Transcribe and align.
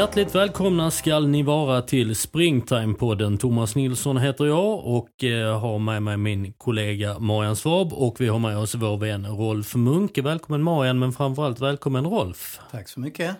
Hjärtligt 0.00 0.34
välkomna 0.34 0.90
skall 0.90 1.28
ni 1.28 1.42
vara 1.42 1.82
till 1.82 2.14
Springtime-podden. 2.14 3.38
Thomas 3.38 3.76
Nilsson 3.76 4.16
heter 4.16 4.44
jag 4.44 4.86
och 4.86 5.24
eh, 5.24 5.60
har 5.60 5.78
med 5.78 6.02
mig 6.02 6.16
min 6.16 6.52
kollega 6.52 7.18
Marian 7.18 7.56
Svab 7.56 7.92
och 7.92 8.20
vi 8.20 8.28
har 8.28 8.38
med 8.38 8.58
oss 8.58 8.74
vår 8.74 8.96
vän 8.96 9.26
Rolf 9.26 9.74
Munke. 9.74 10.22
Välkommen 10.22 10.62
Marian 10.62 10.98
men 10.98 11.12
framförallt 11.12 11.60
välkommen 11.60 12.06
Rolf. 12.06 12.60
Tack 12.70 12.88
så 12.88 13.00
mycket. 13.00 13.36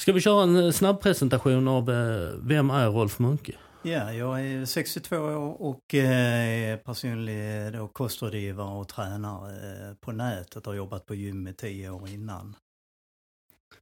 Ska 0.00 0.12
vi 0.12 0.20
köra 0.20 0.42
en 0.42 0.64
eh, 0.64 0.70
snabb 0.70 1.00
presentation 1.00 1.68
av 1.68 1.90
eh, 1.90 2.28
vem 2.42 2.70
är 2.70 2.88
Rolf 2.88 3.18
Munke? 3.18 3.52
Ja, 3.82 4.12
jag 4.12 4.40
är 4.40 4.64
62 4.64 5.16
år 5.16 5.62
och 5.62 5.94
är 5.94 6.76
personlig 6.76 7.72
då 7.72 7.88
kostrådgivare 7.88 8.78
och 8.78 8.88
tränare 8.88 9.94
på 10.00 10.12
nätet 10.12 10.66
har 10.66 10.74
jobbat 10.74 11.06
på 11.06 11.14
gym 11.14 11.48
i 11.48 11.54
tio 11.54 11.90
år 11.90 12.08
innan. 12.08 12.54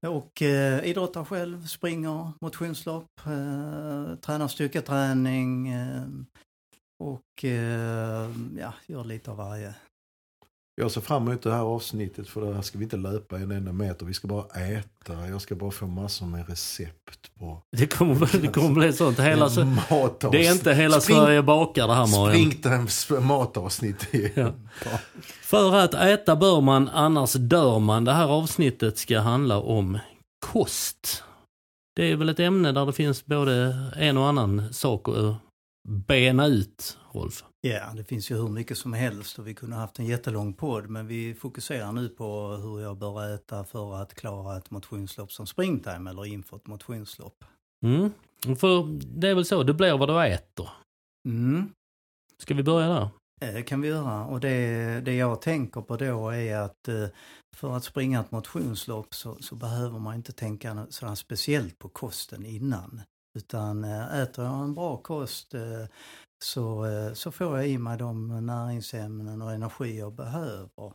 Och 0.00 0.42
eh, 0.42 0.84
idrottar 0.84 1.24
själv, 1.24 1.66
springer 1.66 2.32
motionslopp, 2.40 3.20
eh, 3.26 4.14
tränar 4.16 4.48
styrketräning 4.48 5.68
eh, 5.68 6.06
och 6.98 7.44
eh, 7.44 8.30
ja, 8.58 8.74
gör 8.86 9.04
lite 9.04 9.30
av 9.30 9.36
varje. 9.36 9.74
Jag 10.80 10.90
ser 10.90 11.00
fram 11.00 11.28
emot 11.28 11.42
det 11.42 11.52
här 11.52 11.60
avsnittet 11.60 12.28
för 12.28 12.52
här 12.54 12.62
ska 12.62 12.78
vi 12.78 12.84
inte 12.84 12.96
löpa 12.96 13.38
en 13.38 13.50
enda 13.50 13.72
meter. 13.72 14.06
Vi 14.06 14.14
ska 14.14 14.28
bara 14.28 14.44
äta. 14.44 15.28
Jag 15.28 15.40
ska 15.40 15.54
bara 15.54 15.70
få 15.70 15.86
massor 15.86 16.26
med 16.26 16.48
recept 16.48 17.30
på... 17.38 17.62
Det 17.76 17.86
kommer, 17.86 18.40
det 18.40 18.48
kommer 18.48 18.70
bli 18.70 18.92
sånt. 18.92 19.20
Hela, 19.20 19.48
det 20.30 20.46
är 20.46 20.52
inte 20.52 20.74
hela 20.74 21.00
Spring, 21.00 21.16
Sverige 21.16 21.42
bakar 21.42 21.88
det 21.88 21.94
här 21.94 22.06
Marian. 22.06 22.50
Springtimes 22.50 23.10
matavsnitt. 23.10 24.06
Ja. 24.34 24.52
För 25.42 25.76
att 25.76 25.94
äta 25.94 26.36
bör 26.36 26.60
man, 26.60 26.88
annars 26.88 27.32
dör 27.32 27.78
man. 27.78 28.04
Det 28.04 28.12
här 28.12 28.28
avsnittet 28.28 28.98
ska 28.98 29.20
handla 29.20 29.60
om 29.60 29.98
kost. 30.46 31.22
Det 31.96 32.10
är 32.10 32.16
väl 32.16 32.28
ett 32.28 32.40
ämne 32.40 32.72
där 32.72 32.86
det 32.86 32.92
finns 32.92 33.26
både 33.26 33.76
en 33.96 34.18
och 34.18 34.26
annan 34.26 34.72
sak 34.72 35.08
att 35.08 35.45
bena 35.86 36.46
ut, 36.46 36.98
Rolf? 37.12 37.44
Ja, 37.60 37.92
det 37.96 38.04
finns 38.04 38.30
ju 38.30 38.34
hur 38.34 38.48
mycket 38.48 38.78
som 38.78 38.92
helst 38.92 39.38
och 39.38 39.46
vi 39.46 39.54
kunde 39.54 39.76
haft 39.76 39.98
en 39.98 40.06
jättelång 40.06 40.54
podd 40.54 40.90
men 40.90 41.06
vi 41.06 41.34
fokuserar 41.34 41.92
nu 41.92 42.08
på 42.08 42.48
hur 42.48 42.80
jag 42.80 42.96
bör 42.96 43.34
äta 43.34 43.64
för 43.64 44.02
att 44.02 44.14
klara 44.14 44.56
ett 44.56 44.70
motionslopp 44.70 45.32
som 45.32 45.46
springtime 45.46 46.10
eller 46.10 46.26
inför 46.26 46.56
ett 46.56 46.66
motionslopp. 46.66 47.44
Mm. 47.84 48.10
För 48.56 49.00
det 49.20 49.28
är 49.28 49.34
väl 49.34 49.44
så, 49.44 49.62
det 49.62 49.74
blir 49.74 49.98
vad 49.98 50.08
du 50.08 50.24
äter. 50.24 50.68
Mm. 51.28 51.70
Ska 52.38 52.54
vi 52.54 52.62
börja 52.62 52.88
där? 52.88 53.08
Det 53.40 53.62
kan 53.62 53.80
vi 53.80 53.88
göra 53.88 54.26
och 54.26 54.40
det, 54.40 55.00
det 55.04 55.14
jag 55.14 55.42
tänker 55.42 55.80
på 55.80 55.96
då 55.96 56.30
är 56.30 56.56
att 56.56 56.88
eh, 56.88 57.06
för 57.56 57.76
att 57.76 57.84
springa 57.84 58.20
ett 58.20 58.30
motionslopp 58.30 59.14
så, 59.14 59.36
så 59.40 59.54
behöver 59.54 59.98
man 59.98 60.14
inte 60.14 60.32
tänka 60.32 60.86
sådär 60.90 61.14
speciellt 61.14 61.78
på 61.78 61.88
kosten 61.88 62.46
innan. 62.46 63.00
Utan 63.36 63.84
eh, 63.84 64.20
äter 64.20 64.44
jag 64.44 64.64
en 64.64 64.74
bra 64.74 64.96
kost 64.96 65.54
eh, 65.54 65.84
så, 66.44 66.84
eh, 66.84 67.12
så 67.12 67.32
får 67.32 67.58
jag 67.58 67.68
i 67.68 67.78
mig 67.78 67.98
de 67.98 68.46
näringsämnen 68.46 69.42
och 69.42 69.52
energi 69.52 69.98
jag 69.98 70.12
behöver. 70.12 70.92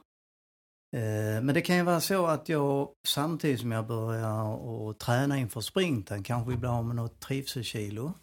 Men 1.41 1.47
det 1.47 1.61
kan 1.61 1.75
ju 1.75 1.83
vara 1.83 2.01
så 2.01 2.25
att 2.25 2.49
jag 2.49 2.89
samtidigt 3.07 3.59
som 3.59 3.71
jag 3.71 3.87
börjar 3.87 4.43
och 4.55 4.99
träna 4.99 5.37
inför 5.37 5.61
sprinten 5.61 6.23
kanske 6.23 6.57
blir 6.57 6.77
av 6.77 6.85
med 6.85 6.95
något 6.95 7.19
trivselkilo. 7.19 8.13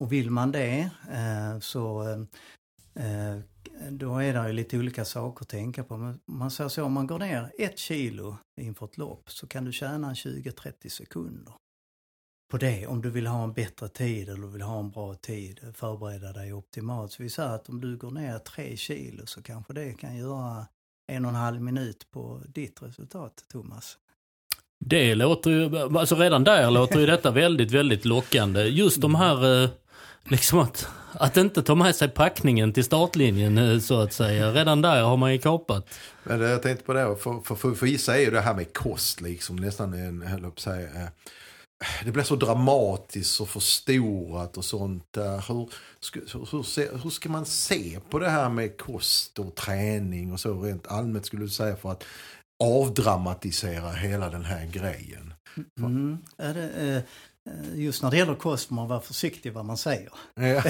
Och 0.00 0.12
vill 0.12 0.30
man 0.30 0.52
det 0.52 0.90
så 1.60 2.04
då 3.90 4.18
är 4.18 4.34
det 4.34 4.46
ju 4.46 4.52
lite 4.52 4.78
olika 4.78 5.04
saker 5.04 5.44
att 5.44 5.48
tänka 5.48 5.84
på. 5.84 5.96
Men 5.96 6.20
man 6.26 6.50
säger 6.50 6.68
så, 6.68 6.84
om 6.84 6.92
man 6.92 7.06
går 7.06 7.18
ner 7.18 7.52
ett 7.58 7.78
kilo 7.78 8.36
inför 8.60 8.86
ett 8.86 8.98
lopp 8.98 9.30
så 9.30 9.46
kan 9.46 9.64
du 9.64 9.72
tjäna 9.72 10.12
20-30 10.12 10.88
sekunder 10.88 11.54
på 12.52 12.58
det 12.58 12.86
om 12.86 13.02
du 13.02 13.10
vill 13.10 13.26
ha 13.26 13.44
en 13.44 13.52
bättre 13.52 13.88
tid 13.88 14.28
eller 14.28 14.46
vill 14.46 14.62
ha 14.62 14.78
en 14.78 14.90
bra 14.90 15.14
tid, 15.14 15.60
förbereda 15.74 16.32
dig 16.32 16.52
optimalt. 16.52 17.12
Så 17.12 17.22
vi 17.22 17.30
säger 17.30 17.48
att 17.48 17.68
om 17.68 17.80
du 17.80 17.96
går 17.96 18.10
ner 18.10 18.38
3 18.38 18.76
kilo 18.76 19.26
så 19.26 19.42
kanske 19.42 19.72
det 19.72 19.92
kan 19.92 20.16
göra 20.16 20.66
en 21.06 21.24
och 21.24 21.30
en 21.30 21.36
halv 21.36 21.60
minut 21.60 22.06
på 22.10 22.40
ditt 22.46 22.82
resultat, 22.82 23.44
Thomas. 23.52 23.98
Det 24.78 25.14
låter 25.14 25.50
ju, 25.50 25.78
alltså 25.98 26.16
redan 26.16 26.44
där 26.44 26.70
låter 26.70 27.00
ju 27.00 27.06
detta 27.06 27.30
väldigt, 27.30 27.70
väldigt 27.70 28.04
lockande. 28.04 28.62
Just 28.62 29.00
de 29.00 29.14
här, 29.14 29.64
eh, 29.64 29.70
liksom 30.24 30.58
att 30.58 30.88
att 31.12 31.36
inte 31.36 31.62
ta 31.62 31.74
med 31.74 31.94
sig 31.94 32.08
packningen 32.08 32.72
till 32.72 32.84
startlinjen 32.84 33.58
eh, 33.58 33.78
så 33.78 34.00
att 34.00 34.12
säga. 34.12 34.52
Redan 34.52 34.82
där 34.82 35.02
har 35.02 35.16
man 35.16 35.32
ju 35.32 35.38
kapat. 35.38 35.86
Men 36.24 36.40
jag 36.40 36.62
tänkte 36.62 36.84
på 36.84 36.92
det, 36.92 37.16
för, 37.16 37.40
för, 37.40 37.54
för, 37.54 37.74
för 37.74 37.86
vissa 37.86 38.16
är 38.16 38.20
ju 38.20 38.30
det 38.30 38.40
här 38.40 38.54
med 38.54 38.72
kost 38.72 39.20
liksom 39.20 39.56
nästan 39.56 39.94
en, 39.94 40.22
höll 40.22 40.44
upp 40.44 40.60
säga, 40.60 40.86
eh, 40.86 41.08
det 42.04 42.12
blir 42.12 42.22
så 42.22 42.36
dramatiskt 42.36 43.40
och 43.40 43.48
förstorat 43.48 44.56
och 44.56 44.64
sånt. 44.64 45.16
Hur, 45.48 45.68
hur, 46.42 47.02
hur, 47.02 47.10
ska 47.10 47.28
man 47.28 47.46
se 47.46 48.00
på 48.10 48.18
det 48.18 48.30
här 48.30 48.48
med 48.48 48.78
kost 48.78 49.38
och 49.38 49.54
träning 49.54 50.32
och 50.32 50.40
så 50.40 50.62
rent 50.62 50.86
allmänt 50.86 51.26
skulle 51.26 51.42
du 51.42 51.50
säga 51.50 51.76
för 51.76 51.90
att 51.90 52.04
avdramatisera 52.64 53.90
hela 53.90 54.30
den 54.30 54.44
här 54.44 54.66
grejen? 54.66 55.34
Mm. 55.56 55.92
mm. 55.96 56.18
Är 56.36 56.54
det, 56.54 56.96
eh, 56.96 57.02
just 57.74 58.02
när 58.02 58.10
det 58.10 58.16
gäller 58.16 58.34
kost 58.34 58.68
får 58.68 58.74
man 58.74 58.88
vara 58.88 59.00
försiktig 59.00 59.52
vad 59.52 59.64
man 59.64 59.76
säger. 59.76 60.12
Ja, 60.34 60.42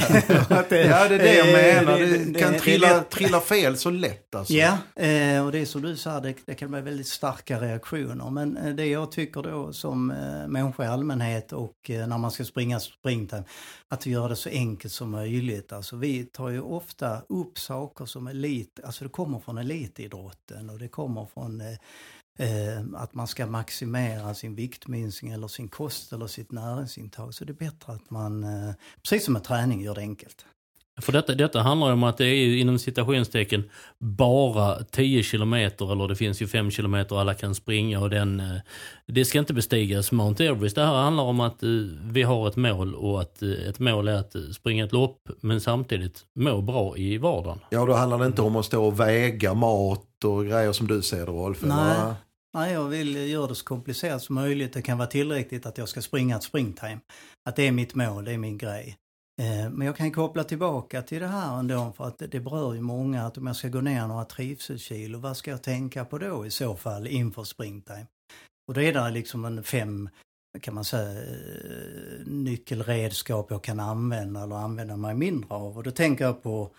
det, 0.69 0.81
ja, 0.81 1.09
det 1.09 1.15
är 1.15 1.19
det 1.19 1.35
jag 1.35 1.47
menar. 1.47 1.99
Det, 1.99 2.25
det 2.25 2.41
kan 2.41 2.53
det, 2.53 2.59
trilla, 2.59 2.95
det 2.95 3.03
trilla 3.03 3.41
fel 3.41 3.77
så 3.77 3.91
lätt 3.91 4.35
alltså. 4.35 4.53
Ja, 4.53 4.79
eh, 4.97 5.45
och 5.45 5.53
det 5.53 5.59
är 5.59 5.65
som 5.65 5.83
du 5.83 5.97
sa, 5.97 6.21
det, 6.21 6.55
kan 6.55 6.71
bli 6.71 6.81
väldigt 6.81 7.09
starka 7.09 7.61
reaktioner. 7.61 8.31
Men 8.31 8.57
eh, 8.57 8.75
det 8.75 8.87
jag 8.87 9.13
tycker 9.13 9.43
då 9.43 9.73
som 9.73 10.07
människa 10.49 10.85
i 10.85 10.87
allmänhet 10.87 11.53
och 11.53 11.77
när 11.89 12.19
man 12.19 12.31
ska 12.31 12.45
springa 12.45 12.81
springtime, 12.81 13.45
att 13.89 14.07
vi 14.07 14.11
gör 14.11 14.29
det 14.29 14.37
så 14.37 14.49
enkelt 14.49 14.95
som 14.95 15.11
möjligt. 15.11 15.73
Alltså 15.73 15.97
vi 15.97 16.25
tar 16.25 16.49
ju 16.49 16.61
ofta 16.61 17.23
upp 17.29 17.59
saker 17.59 18.05
som 18.07 18.27
elit, 18.27 18.81
alltså 18.85 19.05
det 19.05 19.11
kommer 19.11 19.39
från 19.39 19.59
elitidrotten 19.59 20.71
och 20.71 20.79
det 20.79 20.89
kommer 20.89 21.27
från 21.35 21.63
eh, 22.39 22.85
att 22.95 23.15
man 23.15 23.27
ska 23.27 23.47
maximera 23.47 24.35
sin 24.35 24.55
viktminskning 24.55 25.33
eller 25.33 25.49
sin 25.49 25.69
kost 25.69 26.13
eller 26.13 26.27
sitt 26.27 26.53
näringsintag. 26.53 27.35
Så 27.35 27.45
det 27.45 27.53
är 27.53 27.71
bättre 27.71 27.93
att 27.93 28.11
man, 28.11 28.45
eh, 28.45 28.75
precis 29.03 29.25
som 29.25 29.33
med 29.33 29.45
träning, 29.45 29.83
gör 29.83 29.95
det 29.95 30.01
enkelt. 30.01 30.47
För 31.01 31.13
detta, 31.13 31.35
detta 31.35 31.61
handlar 31.61 31.93
om 31.93 32.03
att 32.03 32.19
det 32.19 32.27
är 32.27 32.57
inom 32.57 32.79
citationstecken 32.79 33.71
bara 33.99 34.85
10 34.85 35.23
kilometer 35.23 35.93
eller 35.93 36.09
det 36.09 36.17
finns 36.17 36.43
ju 36.43 36.47
5 36.47 36.71
kilometer 36.71 37.21
alla 37.21 37.35
kan 37.35 37.55
springa 37.55 38.01
och 38.01 38.11
den, 38.11 38.41
eh, 38.41 38.57
det 39.07 39.25
ska 39.25 39.39
inte 39.39 39.55
bestigas 39.55 40.13
Mount 40.13 40.45
Everest. 40.45 40.77
Det 40.77 40.85
här 40.85 40.95
handlar 40.95 41.25
om 41.25 41.41
att 41.41 41.63
vi 42.03 42.23
har 42.23 42.49
ett 42.49 42.57
mål 42.57 42.95
och 42.95 43.21
att 43.21 43.43
ett 43.43 43.79
mål 43.79 44.09
är 44.09 44.15
att 44.15 44.37
springa 44.55 44.85
ett 44.85 44.93
lopp 44.93 45.29
men 45.41 45.61
samtidigt 45.61 46.21
må 46.35 46.61
bra 46.61 46.97
i 46.97 47.19
vardagen. 47.19 47.59
Ja, 47.71 47.87
då 47.87 47.93
handlar 47.93 48.19
det 48.19 48.27
inte 48.27 48.43
om 48.43 48.57
att 48.57 48.65
stå 48.65 48.85
och 48.85 49.01
väga 49.01 49.55
mat 49.55 50.12
och 50.25 50.45
grejer 50.45 50.73
som 50.73 50.87
du 50.87 51.03
ser 51.03 51.27
det 51.27 51.33
Rolf? 51.33 51.63
Nej. 51.63 52.15
Nej, 52.55 52.73
jag 52.73 52.89
vill 52.89 53.17
göra 53.17 53.47
det 53.47 53.55
så 53.55 53.65
komplicerat 53.65 54.23
som 54.23 54.35
möjligt. 54.35 54.73
Det 54.73 54.83
kan 54.83 54.99
vara 54.99 55.09
tillräckligt 55.09 55.67
att 55.67 55.79
jag 55.79 55.89
ska 55.89 56.03
springa 56.03 56.37
ett 56.37 56.43
springtime. 56.43 56.99
Att 57.45 57.57
det 57.57 57.69
är 57.69 57.73
mitt 57.73 57.95
mål, 57.95 58.25
det 58.25 58.33
är 58.33 58.39
min 58.39 58.59
grej. 58.59 58.97
Eh, 59.41 59.71
men 59.71 59.87
jag 59.87 59.97
kan 59.97 60.13
koppla 60.13 60.45
tillbaka 60.45 61.03
till 61.03 61.21
det 61.21 61.27
här 61.27 61.59
ändå 61.59 61.93
för 61.97 62.05
att 62.05 62.19
det 62.19 62.41
berör 62.41 62.75
ju 62.75 62.81
många 62.81 63.27
att 63.27 63.39
om 63.39 63.47
jag 63.47 63.57
ska 63.57 63.69
gå 63.69 63.81
ner 63.81 64.07
några 64.07 64.25
trivselkilo, 64.25 65.19
vad 65.19 65.37
ska 65.37 65.51
jag 65.51 65.63
tänka 65.63 66.05
på 66.05 66.19
då 66.19 66.47
i 66.47 66.51
så 66.51 66.77
fall 66.77 67.07
inför 67.07 67.45
springtime? 67.45 68.07
Och 68.69 68.75
då 68.75 68.81
är 68.81 68.93
det 68.93 69.11
liksom 69.11 69.45
en 69.45 69.65
fem, 69.65 70.09
kan 70.61 70.75
man 70.75 70.85
säga, 70.85 71.23
nyckelredskap 72.27 73.51
jag 73.51 73.65
kan 73.65 73.81
använda 73.81 74.43
eller 74.43 74.57
använda 74.57 74.97
mig 74.97 75.15
mindre 75.15 75.55
av. 75.55 75.77
Och 75.77 75.83
då 75.83 75.91
tänker 75.91 76.25
jag 76.25 76.43
på 76.43 76.71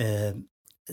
eh, 0.00 0.36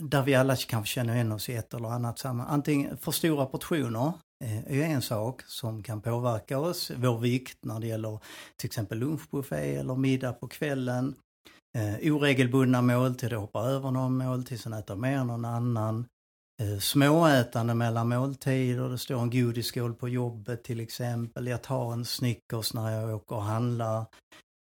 där 0.00 0.22
vi 0.22 0.34
alla 0.34 0.56
kanske 0.56 0.94
känner 0.94 1.14
igen 1.14 1.32
oss 1.32 1.48
i 1.48 1.54
ett 1.54 1.74
eller 1.74 1.88
annat 1.88 2.18
sammanhang. 2.18 2.54
Antingen 2.54 2.98
för 2.98 3.12
stora 3.12 3.46
portioner, 3.46 4.12
eh, 4.44 4.58
är 4.58 4.72
är 4.72 4.84
en 4.84 5.02
sak 5.02 5.42
som 5.42 5.82
kan 5.82 6.00
påverka 6.00 6.58
oss, 6.58 6.90
vår 6.96 7.18
vikt 7.18 7.58
när 7.64 7.80
det 7.80 7.86
gäller 7.86 8.18
till 8.56 8.66
exempel 8.66 8.98
lunchbuffé 8.98 9.76
eller 9.76 9.94
middag 9.94 10.32
på 10.32 10.48
kvällen. 10.48 11.14
Eh, 11.78 12.12
oregelbundna 12.12 12.82
måltider, 12.82 13.36
hoppa 13.36 13.60
över 13.60 13.90
någon 13.90 14.18
måltid, 14.18 14.60
sen 14.60 14.72
äta 14.72 14.96
mer 14.96 15.18
än 15.18 15.26
någon 15.26 15.44
annan. 15.44 16.06
Eh, 16.62 16.78
småätande 16.78 17.74
mellan 17.74 18.08
måltider, 18.08 18.88
det 18.88 18.98
står 18.98 19.20
en 19.20 19.30
godisskål 19.30 19.94
på 19.94 20.08
jobbet 20.08 20.64
till 20.64 20.80
exempel. 20.80 21.46
Jag 21.46 21.62
tar 21.62 21.92
en 21.92 22.04
Snickers 22.04 22.74
när 22.74 22.90
jag 22.90 23.14
åker 23.14 23.36
och 23.36 23.42
handlar. 23.42 24.00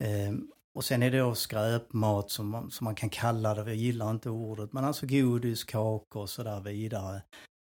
Eh, 0.04 0.32
och 0.76 0.84
sen 0.84 1.02
är 1.02 1.10
det 1.10 1.18
då 1.18 1.34
skräpmat 1.34 2.30
som 2.30 2.48
man, 2.48 2.70
som 2.70 2.84
man 2.84 2.94
kan 2.94 3.10
kalla 3.10 3.54
det, 3.54 3.60
jag 3.60 3.74
gillar 3.74 4.10
inte 4.10 4.30
ordet, 4.30 4.72
men 4.72 4.84
alltså 4.84 5.06
godis, 5.06 5.64
kakor 5.64 6.22
och 6.22 6.30
så 6.30 6.42
där 6.42 6.60
vidare. 6.60 7.22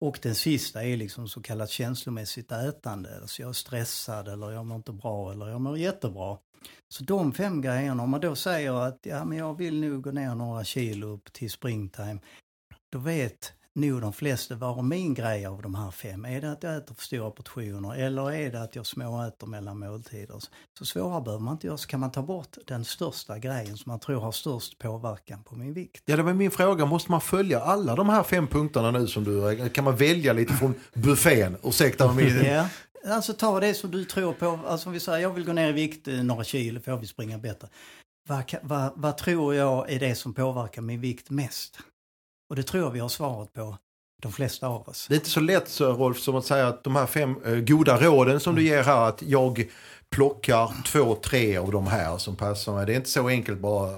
Och 0.01 0.19
den 0.21 0.35
sista 0.35 0.83
är 0.83 0.97
liksom 0.97 1.27
så 1.27 1.41
kallat 1.41 1.69
känslomässigt 1.69 2.51
ätande. 2.51 3.19
Alltså 3.21 3.41
jag 3.41 3.49
är 3.49 3.53
stressad 3.53 4.27
eller 4.27 4.51
jag 4.51 4.65
mår 4.65 4.77
inte 4.77 4.91
bra 4.91 5.31
eller 5.31 5.47
jag 5.47 5.61
mår 5.61 5.77
jättebra. 5.77 6.37
Så 6.93 7.03
de 7.03 7.33
fem 7.33 7.61
grejerna, 7.61 8.03
om 8.03 8.09
man 8.09 8.21
då 8.21 8.35
säger 8.35 8.73
att 8.73 8.99
ja, 9.01 9.25
men 9.25 9.37
jag 9.37 9.57
vill 9.57 9.79
nu 9.79 9.99
gå 9.99 10.11
ner 10.11 10.35
några 10.35 10.63
kilo 10.63 11.07
upp 11.07 11.33
till 11.33 11.51
springtime. 11.51 12.19
Då 12.91 12.99
vet 12.99 13.53
nog 13.75 14.01
de 14.01 14.13
flesta, 14.13 14.55
vad 14.55 14.77
är 14.77 14.81
min 14.81 15.13
grej 15.13 15.45
av 15.45 15.61
de 15.61 15.75
här 15.75 15.91
fem? 15.91 16.25
Är 16.25 16.41
det 16.41 16.51
att 16.51 16.63
jag 16.63 16.77
äter 16.77 16.95
för 16.95 17.03
stora 17.03 17.31
portioner 17.31 17.95
eller 17.95 18.31
är 18.31 18.51
det 18.51 18.61
att 18.61 18.75
jag 18.75 18.85
småäter 18.85 19.47
mellan 19.47 19.79
måltider? 19.79 20.39
Så 20.79 20.85
svårare 20.85 21.21
behöver 21.21 21.43
man 21.43 21.53
inte 21.53 21.67
göra, 21.67 21.77
så 21.77 21.87
kan 21.87 21.99
man 21.99 22.11
ta 22.11 22.21
bort 22.21 22.57
den 22.67 22.85
största 22.85 23.39
grejen 23.39 23.77
som 23.77 23.89
man 23.89 23.99
tror 23.99 24.21
har 24.21 24.31
störst 24.31 24.79
påverkan 24.79 25.43
på 25.43 25.55
min 25.55 25.73
vikt. 25.73 26.03
Ja, 26.05 26.17
det 26.17 26.23
var 26.23 26.33
min 26.33 26.51
fråga. 26.51 26.85
Måste 26.85 27.11
man 27.11 27.21
följa 27.21 27.61
alla 27.61 27.95
de 27.95 28.09
här 28.09 28.23
fem 28.23 28.47
punkterna 28.47 28.91
nu 28.91 29.07
som 29.07 29.23
du... 29.23 29.69
Kan 29.69 29.83
man 29.83 29.95
välja 29.95 30.33
lite 30.33 30.53
från 30.53 30.73
buffén? 30.93 31.57
Ursäkta 31.63 32.13
mig. 32.13 32.45
Ja. 32.45 32.67
Alltså 33.07 33.33
ta 33.33 33.59
det 33.59 33.73
som 33.73 33.91
du 33.91 34.05
tror 34.05 34.33
på. 34.33 34.59
Alltså 34.67 34.89
om 34.89 34.93
vi 34.93 34.99
säger 34.99 35.19
jag 35.19 35.33
vill 35.33 35.45
gå 35.45 35.53
ner 35.53 35.69
i 35.69 35.71
vikt 35.71 36.07
eh, 36.07 36.23
några 36.23 36.43
kilo 36.43 36.81
för 36.81 36.91
jag 36.91 36.97
vill 36.97 37.07
springa 37.07 37.37
bättre. 37.37 37.67
Vad, 38.27 38.55
vad, 38.61 38.91
vad 38.95 39.17
tror 39.17 39.55
jag 39.55 39.91
är 39.91 39.99
det 39.99 40.15
som 40.15 40.33
påverkar 40.33 40.81
min 40.81 41.01
vikt 41.01 41.29
mest? 41.29 41.79
Och 42.49 42.55
det 42.55 42.63
tror 42.63 42.83
jag 42.83 42.91
vi 42.91 42.99
har 42.99 43.09
svaret 43.09 43.53
på, 43.53 43.77
de 44.21 44.31
flesta 44.31 44.67
av 44.67 44.89
oss. 44.89 45.05
Det 45.07 45.13
är 45.13 45.17
inte 45.17 45.29
så 45.29 45.39
lätt 45.39 45.69
så 45.69 45.93
Rolf 45.93 46.19
som 46.19 46.35
att 46.35 46.45
säga 46.45 46.67
att 46.67 46.83
de 46.83 46.95
här 46.95 47.05
fem 47.05 47.35
eh, 47.45 47.55
goda 47.55 47.97
råden 47.97 48.39
som 48.39 48.55
du 48.55 48.63
ger 48.63 48.83
här 48.83 49.07
att 49.07 49.21
jag 49.21 49.69
plockar 50.09 50.83
två, 50.85 51.15
tre 51.15 51.57
av 51.57 51.71
de 51.71 51.87
här 51.87 52.17
som 52.17 52.35
passar 52.35 52.73
mig. 52.73 52.85
Det 52.85 52.93
är 52.93 52.95
inte 52.95 53.09
så 53.09 53.27
enkelt 53.27 53.59
bara. 53.59 53.95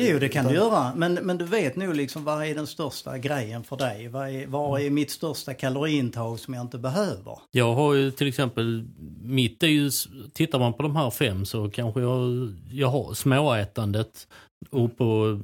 Jo, 0.00 0.18
det 0.18 0.28
kan 0.28 0.46
du 0.46 0.54
göra. 0.54 0.94
Men, 0.96 1.14
men 1.14 1.38
du 1.38 1.44
vet 1.44 1.76
nog 1.76 1.94
liksom 1.94 2.24
vad 2.24 2.46
är 2.46 2.54
den 2.54 2.66
största 2.66 3.18
grejen 3.18 3.64
för 3.64 3.76
dig? 3.76 4.08
Vad 4.08 4.28
är, 4.28 4.46
vad 4.46 4.80
är 4.80 4.90
mitt 4.90 5.10
största 5.10 5.54
kaloriintag 5.54 6.40
som 6.40 6.54
jag 6.54 6.60
inte 6.60 6.78
behöver? 6.78 7.38
Jag 7.50 7.74
har 7.74 7.94
ju 7.94 8.10
till 8.10 8.28
exempel, 8.28 8.88
mitt 9.22 9.62
är 9.62 9.66
ju, 9.66 9.90
tittar 10.32 10.58
man 10.58 10.72
på 10.72 10.82
de 10.82 10.96
här 10.96 11.10
fem 11.10 11.44
så 11.44 11.70
kanske 11.70 12.00
jag, 12.00 12.52
jag 12.70 12.88
har 12.88 13.14
småätandet 13.14 14.28
och 14.70 14.98
på 14.98 15.40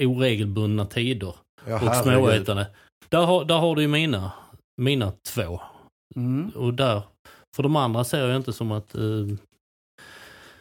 oregelbundna 0.00 0.86
tider 0.86 1.34
Ja, 1.66 1.88
och 1.88 1.96
småätande. 1.96 2.66
Där 3.08 3.26
har, 3.26 3.44
där 3.44 3.58
har 3.58 3.76
du 3.76 3.82
ju 3.82 3.88
mina, 3.88 4.32
mina 4.82 5.12
två. 5.28 5.60
Mm. 6.16 6.48
Och 6.48 6.74
där, 6.74 7.02
för 7.56 7.62
de 7.62 7.76
andra 7.76 8.04
ser 8.04 8.28
jag 8.28 8.36
inte 8.36 8.52
som 8.52 8.72
att... 8.72 8.94
Eh, 8.94 9.26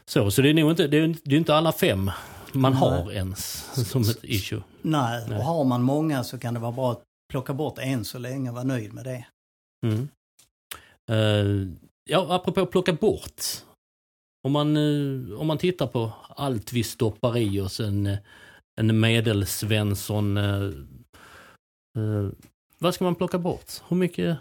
så, 0.05 0.31
så 0.31 0.41
det 0.41 0.49
är 0.49 0.53
nog 0.53 0.71
inte, 0.71 0.87
det 0.87 0.97
är, 0.97 1.15
det 1.23 1.35
är 1.35 1.39
inte 1.39 1.55
alla 1.55 1.71
fem 1.71 2.11
man 2.53 2.71
Nej. 2.71 2.79
har 2.81 3.11
ens 3.11 3.65
som 3.89 4.01
ett 4.01 4.23
issue. 4.23 4.61
Nej, 4.81 5.25
Nej. 5.29 5.37
och 5.37 5.43
har 5.43 5.63
man 5.63 5.81
många 5.81 6.23
så 6.23 6.39
kan 6.39 6.53
det 6.53 6.59
vara 6.59 6.71
bra 6.71 6.91
att 6.91 7.03
plocka 7.31 7.53
bort 7.53 7.77
en 7.79 8.05
så 8.05 8.19
länge 8.19 8.49
och 8.49 8.55
vara 8.55 8.63
nöjd 8.63 8.93
med 8.93 9.03
det. 9.03 9.25
Mm. 9.85 10.07
Eh, 11.11 11.67
ja, 12.09 12.35
apropå 12.35 12.65
plocka 12.65 12.93
bort. 12.93 13.41
Om 14.47 14.51
man, 14.51 14.77
eh, 14.77 15.39
om 15.39 15.47
man 15.47 15.57
tittar 15.57 15.87
på 15.87 16.11
allt 16.29 16.73
vi 16.73 16.83
stoppar 16.83 17.37
i 17.37 17.61
oss, 17.61 17.79
en, 17.79 18.05
eh, 18.05 18.17
en 18.75 18.99
medelsvensson. 18.99 20.37
eh, 20.37 20.63
eh, 21.97 22.29
vad 22.79 22.93
ska 22.93 23.03
man 23.03 23.15
plocka 23.15 23.37
bort? 23.39 23.71
Hur 23.87 23.97
mycket? 23.97 24.37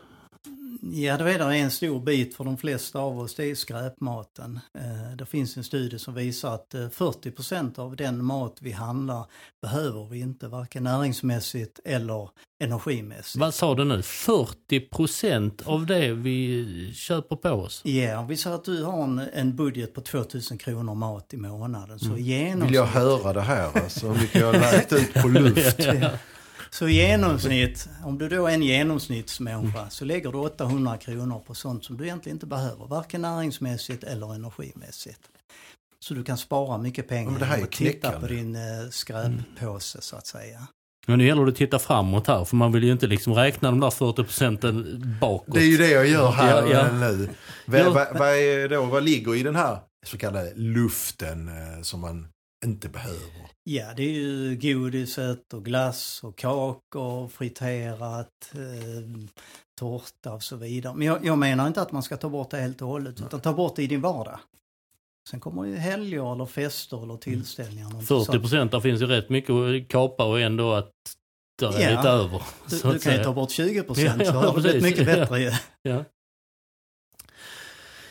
Ja, 0.93 1.17
det 1.17 1.33
är 1.33 1.39
där 1.39 1.51
en 1.51 1.71
stor 1.71 2.01
bit 2.01 2.37
för 2.37 2.45
de 2.45 2.57
flesta 2.57 2.99
av 2.99 3.19
oss, 3.19 3.35
det 3.35 3.45
är 3.45 3.55
skräpmaten. 3.55 4.61
Eh, 4.79 5.17
det 5.17 5.27
finns 5.27 5.57
en 5.57 5.65
studie 5.65 5.99
som 5.99 6.15
visar 6.15 6.55
att 6.55 6.75
eh, 6.75 6.81
40% 6.81 7.79
av 7.79 7.97
den 7.97 8.25
mat 8.25 8.57
vi 8.61 8.73
handlar 8.73 9.27
behöver 9.63 10.05
vi 10.09 10.21
inte, 10.21 10.49
varken 10.49 10.85
näringsmässigt 10.85 11.81
eller 11.85 12.29
energimässigt. 12.65 13.37
Vad 13.37 13.55
sa 13.55 13.75
du 13.75 13.85
nu? 13.85 14.03
40 14.03 14.81
procent 14.81 15.63
av 15.67 15.87
det 15.87 16.13
vi 16.13 16.93
köper 16.95 17.37
på 17.37 17.51
oss? 17.51 17.81
Ja, 17.85 18.19
om 18.19 18.27
vi 18.27 18.37
säger 18.37 18.57
att 18.57 18.65
du 18.65 18.83
har 18.83 19.03
en, 19.05 19.19
en 19.33 19.57
budget 19.57 19.95
på 19.95 20.01
2000 20.01 20.59
kronor 20.59 20.95
mat 20.95 21.35
i 21.35 21.37
månaden 21.37 21.99
så 21.99 22.07
Mm. 22.07 22.19
i 22.19 22.23
Vill 22.23 22.31
jag 22.31 22.49
genomsnitt, 22.49 22.81
höra 22.81 23.33
det 23.33 23.41
här 23.41 23.83
alltså? 23.83 24.09
Hur 24.09 24.21
mycket 24.21 24.41
jag 24.41 24.47
har 24.47 24.61
lagt 24.61 24.93
ut 24.93 25.15
på 25.15 25.29
luft. 25.29 25.81
så 26.75 26.89
i 26.89 26.93
genomsnitt, 26.93 27.89
om 28.05 28.19
du 28.19 28.29
då 28.29 28.47
är 28.47 28.55
en 28.55 28.63
genomsnittsmänniska 28.63 29.91
så 29.91 30.05
lägger 30.05 30.33
du 30.33 30.39
800 30.39 30.97
kronor 30.97 31.43
på 31.47 31.55
sånt 31.55 31.85
som 31.85 31.97
du 31.97 32.05
egentligen 32.05 32.37
inte 32.37 32.47
behöver, 32.47 32.87
varken 32.87 33.23
näringsmässigt 33.23 34.05
eller 34.05 34.35
energimässigt. 34.35 35.21
Så 36.05 36.15
du 36.15 36.25
kan 36.25 36.39
spara 36.39 36.79
mycket 36.79 37.09
pengar 37.09 37.31
men 37.31 37.41
det 37.41 37.47
här 37.47 37.59
är 37.59 37.67
titta 37.67 38.21
på 38.21 38.27
din 38.27 38.57
eh, 38.57 38.61
skräppåse 38.91 40.01
så 40.01 40.17
att 40.17 40.27
säga. 40.27 40.67
Men 41.07 41.19
nu 41.19 41.27
gäller 41.27 41.45
det 41.45 41.51
att 41.51 41.57
titta 41.57 41.79
framåt 41.79 42.27
här 42.27 42.45
för 42.45 42.57
man 42.57 42.73
vill 42.73 42.85
ju 42.85 42.93
inte 42.93 43.07
liksom 43.07 43.35
räkna 43.35 43.71
de 43.71 43.81
där 43.81 43.91
40 43.91 44.25
procenten 44.25 45.01
bakåt. 45.21 45.55
Det 45.55 45.61
är 45.61 45.71
ju 45.71 45.77
det 45.77 45.91
jag 45.91 46.07
gör 46.07 46.31
här 46.31 46.63
Ja, 46.63 46.73
ja. 46.73 46.93
nu. 46.93 47.29
Vad, 47.67 47.81
Ja. 47.81 47.91
vad, 47.91 48.19
vad, 48.19 48.29
är 48.29 48.69
då, 48.69 48.85
vad 48.85 49.05
ligger 49.05 49.35
i 49.35 49.43
den 49.43 49.57
här 49.57 49.79
så 50.07 50.19
kallade 50.19 50.53
luften 50.55 51.49
eh, 51.49 51.83
som 51.83 52.01
man 52.01 52.29
inte 52.65 52.89
behöver? 52.89 53.51
Ja, 53.65 53.95
det 53.97 54.03
är 54.03 54.11
ju 54.13 54.57
godiset 54.57 55.53
och 55.55 55.65
glass 55.65 56.21
och 56.25 56.39
kakor, 56.39 57.29
friterat, 57.29 58.53
eh, 58.55 58.61
tårta 59.79 60.33
och 60.33 60.43
så 60.43 60.57
vidare. 60.57 60.95
Men 60.95 61.07
jag, 61.07 61.25
jag 61.25 61.39
menar 61.39 61.67
inte 61.67 61.83
att 61.83 61.93
man 61.93 62.03
ska 62.03 62.17
ta 62.17 62.29
bort 62.29 62.51
det 62.51 62.57
helt 62.61 62.83
och 62.83 62.89
hållet, 62.89 63.21
utan 63.21 63.41
ta 63.41 63.53
bort 63.53 63.77
det 63.77 63.83
i 63.83 63.87
din 63.87 64.01
vardag. 64.01 64.39
Sen 65.31 65.41
kommer 65.41 65.65
ju 65.65 65.77
helger 65.77 66.33
eller 66.33 66.47
fester 66.47 67.03
eller 67.03 67.17
tillställningar. 67.17 67.91
något 67.91 68.07
40 68.09 68.25
sånt. 68.25 68.41
procent, 68.41 68.71
där 68.73 68.81
finns 68.81 69.03
ju 69.03 69.07
rätt 69.07 69.29
mycket 69.29 69.51
att 69.51 69.89
kapa 69.89 70.25
och 70.25 70.41
ändå 70.41 70.73
att 70.73 70.91
där 71.59 71.79
är 71.79 71.91
Ja. 71.91 71.97
lite 71.97 72.09
över. 72.09 72.43
Du, 72.71 72.93
du 72.93 72.99
kan 72.99 73.17
ju 73.17 73.25
ta 73.25 73.33
bort 73.33 73.51
20 73.51 73.83
procent 73.83 74.23
Ja, 74.23 74.25
ja, 74.25 74.33
så 74.33 74.39
har 74.39 74.55
det 74.57 74.61
blivit 74.63 74.83
mycket 74.83 75.07
bättre 75.07 75.41
ju. 75.41 75.53
Ja. 75.83 76.05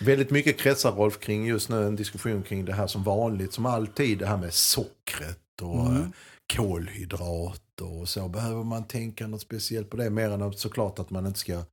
Väldigt 0.06 0.32
mycket 0.32 0.60
kretsar 0.60 0.92
Rolf 0.92 1.20
kring 1.20 1.46
just 1.46 1.70
nu 1.70 1.88
en 1.88 1.96
diskussion 1.96 2.44
kring 2.44 2.66
det 2.66 2.74
här 2.74 2.88
som 2.88 3.04
vanligt, 3.04 3.54
som 3.54 3.66
alltid, 3.66 4.18
det 4.20 4.26
här 4.26 4.38
med 4.38 4.54
sockret 4.54 5.40
och 5.62 5.88
Mm. 5.88 6.02
eh, 6.02 6.08
kolhydrater 6.56 8.02
och 8.02 8.10
så. 8.10 8.28
Behöver 8.28 8.64
man 8.64 8.84
tänka 8.84 9.28
något 9.28 9.42
speciellt 9.42 9.90
på 9.90 9.98
det? 9.98 10.10
Mer 10.10 10.30
än 10.30 10.42
att 10.42 10.60
såklart 10.60 11.00
att 11.00 11.10
man 11.10 11.26
inte 11.28 11.40
ska 11.40 11.64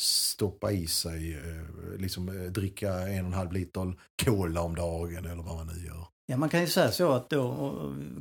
stoppa 0.00 0.72
i 0.72 0.86
sig, 0.86 1.32
eh, 1.34 1.98
liksom 2.00 2.28
eh, 2.28 2.34
dricka 2.52 2.88
en 2.92 3.20
och 3.20 3.26
en 3.26 3.32
halv 3.32 3.52
liter 3.52 3.94
cola 4.24 4.60
om 4.62 4.74
dagen 4.74 5.24
eller 5.26 5.42
vad 5.42 5.56
man 5.56 5.66
nu 5.66 5.86
gör. 5.86 6.06
Ja, 6.26 6.36
man 6.36 6.48
kan 6.48 6.60
ju 6.60 6.66
säga 6.66 6.92
så 6.92 7.12
att 7.12 7.30
då 7.30 7.72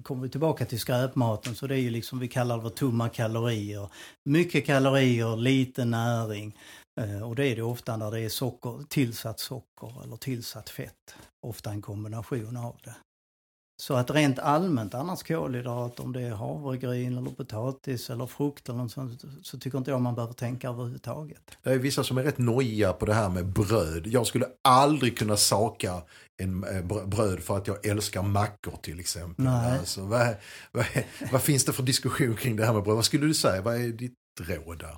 kommer 0.04 0.24
vi 0.24 0.30
tillbaka 0.30 0.66
till 0.66 0.80
skräpmaten 0.80 1.56
så 1.56 1.68
det 1.68 1.76
är 1.76 1.80
ju 1.80 1.90
liksom, 1.90 2.20
vi 2.20 2.28
kallar 2.28 2.56
det 2.56 2.62
för 2.62 2.70
tomma 2.70 3.10
kalorier. 3.10 3.90
Mycket 4.26 4.66
kalorier, 4.66 5.38
lite 5.38 5.86
näring. 5.86 6.58
Eh, 7.00 7.22
Och 7.30 7.36
det 7.36 7.48
är 7.48 7.56
det 7.56 7.62
ofta 7.62 7.98
när 7.98 8.12
det 8.12 8.20
är 8.20 8.30
socker, 8.30 8.84
tillsatt 8.90 9.40
socker 9.40 10.04
eller 10.04 10.18
tillsatt 10.18 10.70
fett. 10.70 11.16
Ofta 11.48 11.70
en 11.70 11.82
kombination 11.82 12.58
av 12.58 12.76
det. 12.84 12.96
Så 13.82 13.94
att 13.94 14.12
rent 14.12 14.40
allmänt 14.40 14.94
annars 14.94 15.24
kolhydrat, 15.24 16.00
om 16.00 16.14
det 16.14 16.22
är 16.22 16.32
havregryn 16.32 17.18
eller 17.18 17.32
potatis 17.32 18.10
eller 18.10 18.26
frukt 18.26 18.70
eller 18.70 18.78
något 18.80 18.92
sånt, 18.92 19.24
så 19.42 19.60
tycker 19.60 19.78
inte 19.78 19.92
jag 19.92 20.02
man 20.02 20.16
behöver 20.16 20.34
tänka 20.34 20.70
överhuvudtaget. 20.70 21.58
Det 21.64 21.70
är 21.72 21.78
vissa 21.78 22.04
som 22.04 22.18
är 22.18 22.24
rätt 22.24 22.38
nojiga 22.38 22.94
på 22.94 23.06
det 23.06 23.14
här 23.14 23.30
med 23.30 23.46
bröd. 23.46 24.08
Jag 24.08 24.28
skulle 24.28 24.46
aldrig 24.68 25.18
kunna 25.18 25.38
saka 25.38 26.02
en 26.42 26.64
eh, 26.64 26.70
br- 26.84 27.08
bröd 27.08 27.40
för 27.40 27.58
att 27.58 27.68
jag 27.68 27.86
älskar 27.86 28.22
mackor 28.22 28.78
till 28.82 29.00
exempel. 29.00 29.46
Nej. 29.46 29.80
Alltså, 29.80 30.02
vad, 30.06 30.36
vad, 30.72 30.86
vad 31.32 31.42
finns 31.42 31.66
det 31.66 31.74
för 31.74 31.84
diskussion 31.84 32.36
kring 32.36 32.56
det 32.56 32.66
här 32.66 32.74
med 32.74 32.84
bröd? 32.84 32.96
Vad 32.96 33.06
skulle 33.06 33.26
du 33.28 33.34
säga? 33.34 33.62
Vad 33.62 33.76
är 33.76 33.88
ditt 33.88 34.14
råd 34.42 34.80
där? 34.80 34.98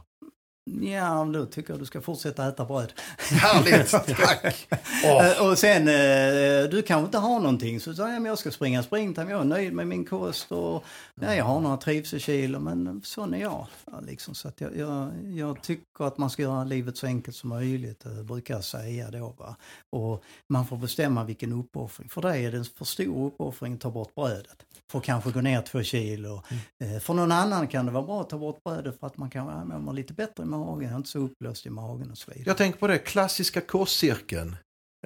Ja, 0.65 1.29
då 1.33 1.45
tycker 1.45 1.73
jag 1.73 1.79
du 1.79 1.85
ska 1.85 2.01
fortsätta 2.01 2.47
äta 2.47 2.65
bröd. 2.65 2.93
Härligt, 3.17 3.91
tack! 4.17 4.67
Eh, 5.03 5.47
Och 5.49 5.57
sen, 5.57 5.87
eh, 5.87 6.69
du 6.69 6.81
kanske 6.87 7.05
inte 7.05 7.17
har 7.17 7.39
någonting 7.39 7.79
så 7.79 7.93
säger 7.93 8.09
jag 8.13 8.21
men 8.21 8.29
jag 8.29 8.39
ska 8.39 8.51
springa 8.51 8.83
springtime, 8.83 9.31
jag 9.31 9.41
är 9.41 9.45
nöjd 9.45 9.73
med 9.73 9.87
min 9.87 10.05
kost 10.05 10.51
och 10.51 10.83
ja, 11.21 11.35
jag 11.35 11.45
har 11.45 11.59
några 11.59 11.77
trivselkilo 11.77 12.59
men 12.59 13.01
sån 13.03 13.33
är 13.33 13.37
jag. 13.41 13.67
Ja, 13.91 13.99
liksom, 14.07 14.35
så 14.35 14.51
jag, 14.57 14.77
jag, 14.77 15.11
jag 15.33 15.63
tycker 15.63 16.05
att 16.07 16.17
man 16.17 16.29
ska 16.29 16.41
göra 16.41 16.63
livet 16.63 16.97
så 16.97 17.05
enkelt 17.07 17.37
som 17.37 17.49
möjligt, 17.49 18.05
eh, 18.05 18.23
brukar 18.23 18.53
jag 18.53 18.63
säga 18.63 19.11
då. 19.11 19.35
Va? 19.39 19.55
Och 19.89 20.23
man 20.49 20.67
får 20.67 20.77
bestämma 20.77 21.23
vilken 21.23 21.51
uppoffring. 21.53 22.09
För 22.09 22.21
dig 22.21 22.45
är 22.45 22.51
det 22.51 22.57
en 22.57 22.65
för 22.65 22.85
stor 22.85 23.27
uppoffring 23.27 23.73
att 23.73 23.81
ta 23.81 23.91
bort 23.91 24.15
brödet. 24.15 24.65
Att 24.93 25.03
kanske 25.03 25.31
gå 25.31 25.41
ner 25.41 25.61
två 25.61 25.83
kilo. 25.83 26.43
Eh, 26.79 26.99
För 26.99 27.13
någon 27.13 27.31
annan 27.31 27.67
kan 27.67 27.85
det 27.85 27.91
vara 27.91 28.03
bra 28.03 28.21
att 28.21 28.29
ta 28.29 28.37
bort 28.37 28.63
brödet 28.63 28.99
för 28.99 29.07
att 29.07 29.17
man 29.17 29.29
kan 29.29 29.47
ja, 29.47 29.65
men 29.65 29.81
mår 29.83 29.93
lite 29.93 30.13
bättre 30.13 30.45
magen, 30.57 30.95
inte 30.95 31.09
så 31.09 31.19
upplöst 31.19 31.65
i 31.65 31.69
magen 31.69 32.11
och 32.11 32.17
så 32.17 32.31
vidare. 32.31 32.43
jag 32.47 32.57
tänker 32.57 32.79
på 32.79 32.87
det, 32.87 32.97
klassiska 32.97 33.61
kostcirkeln. 33.61 34.55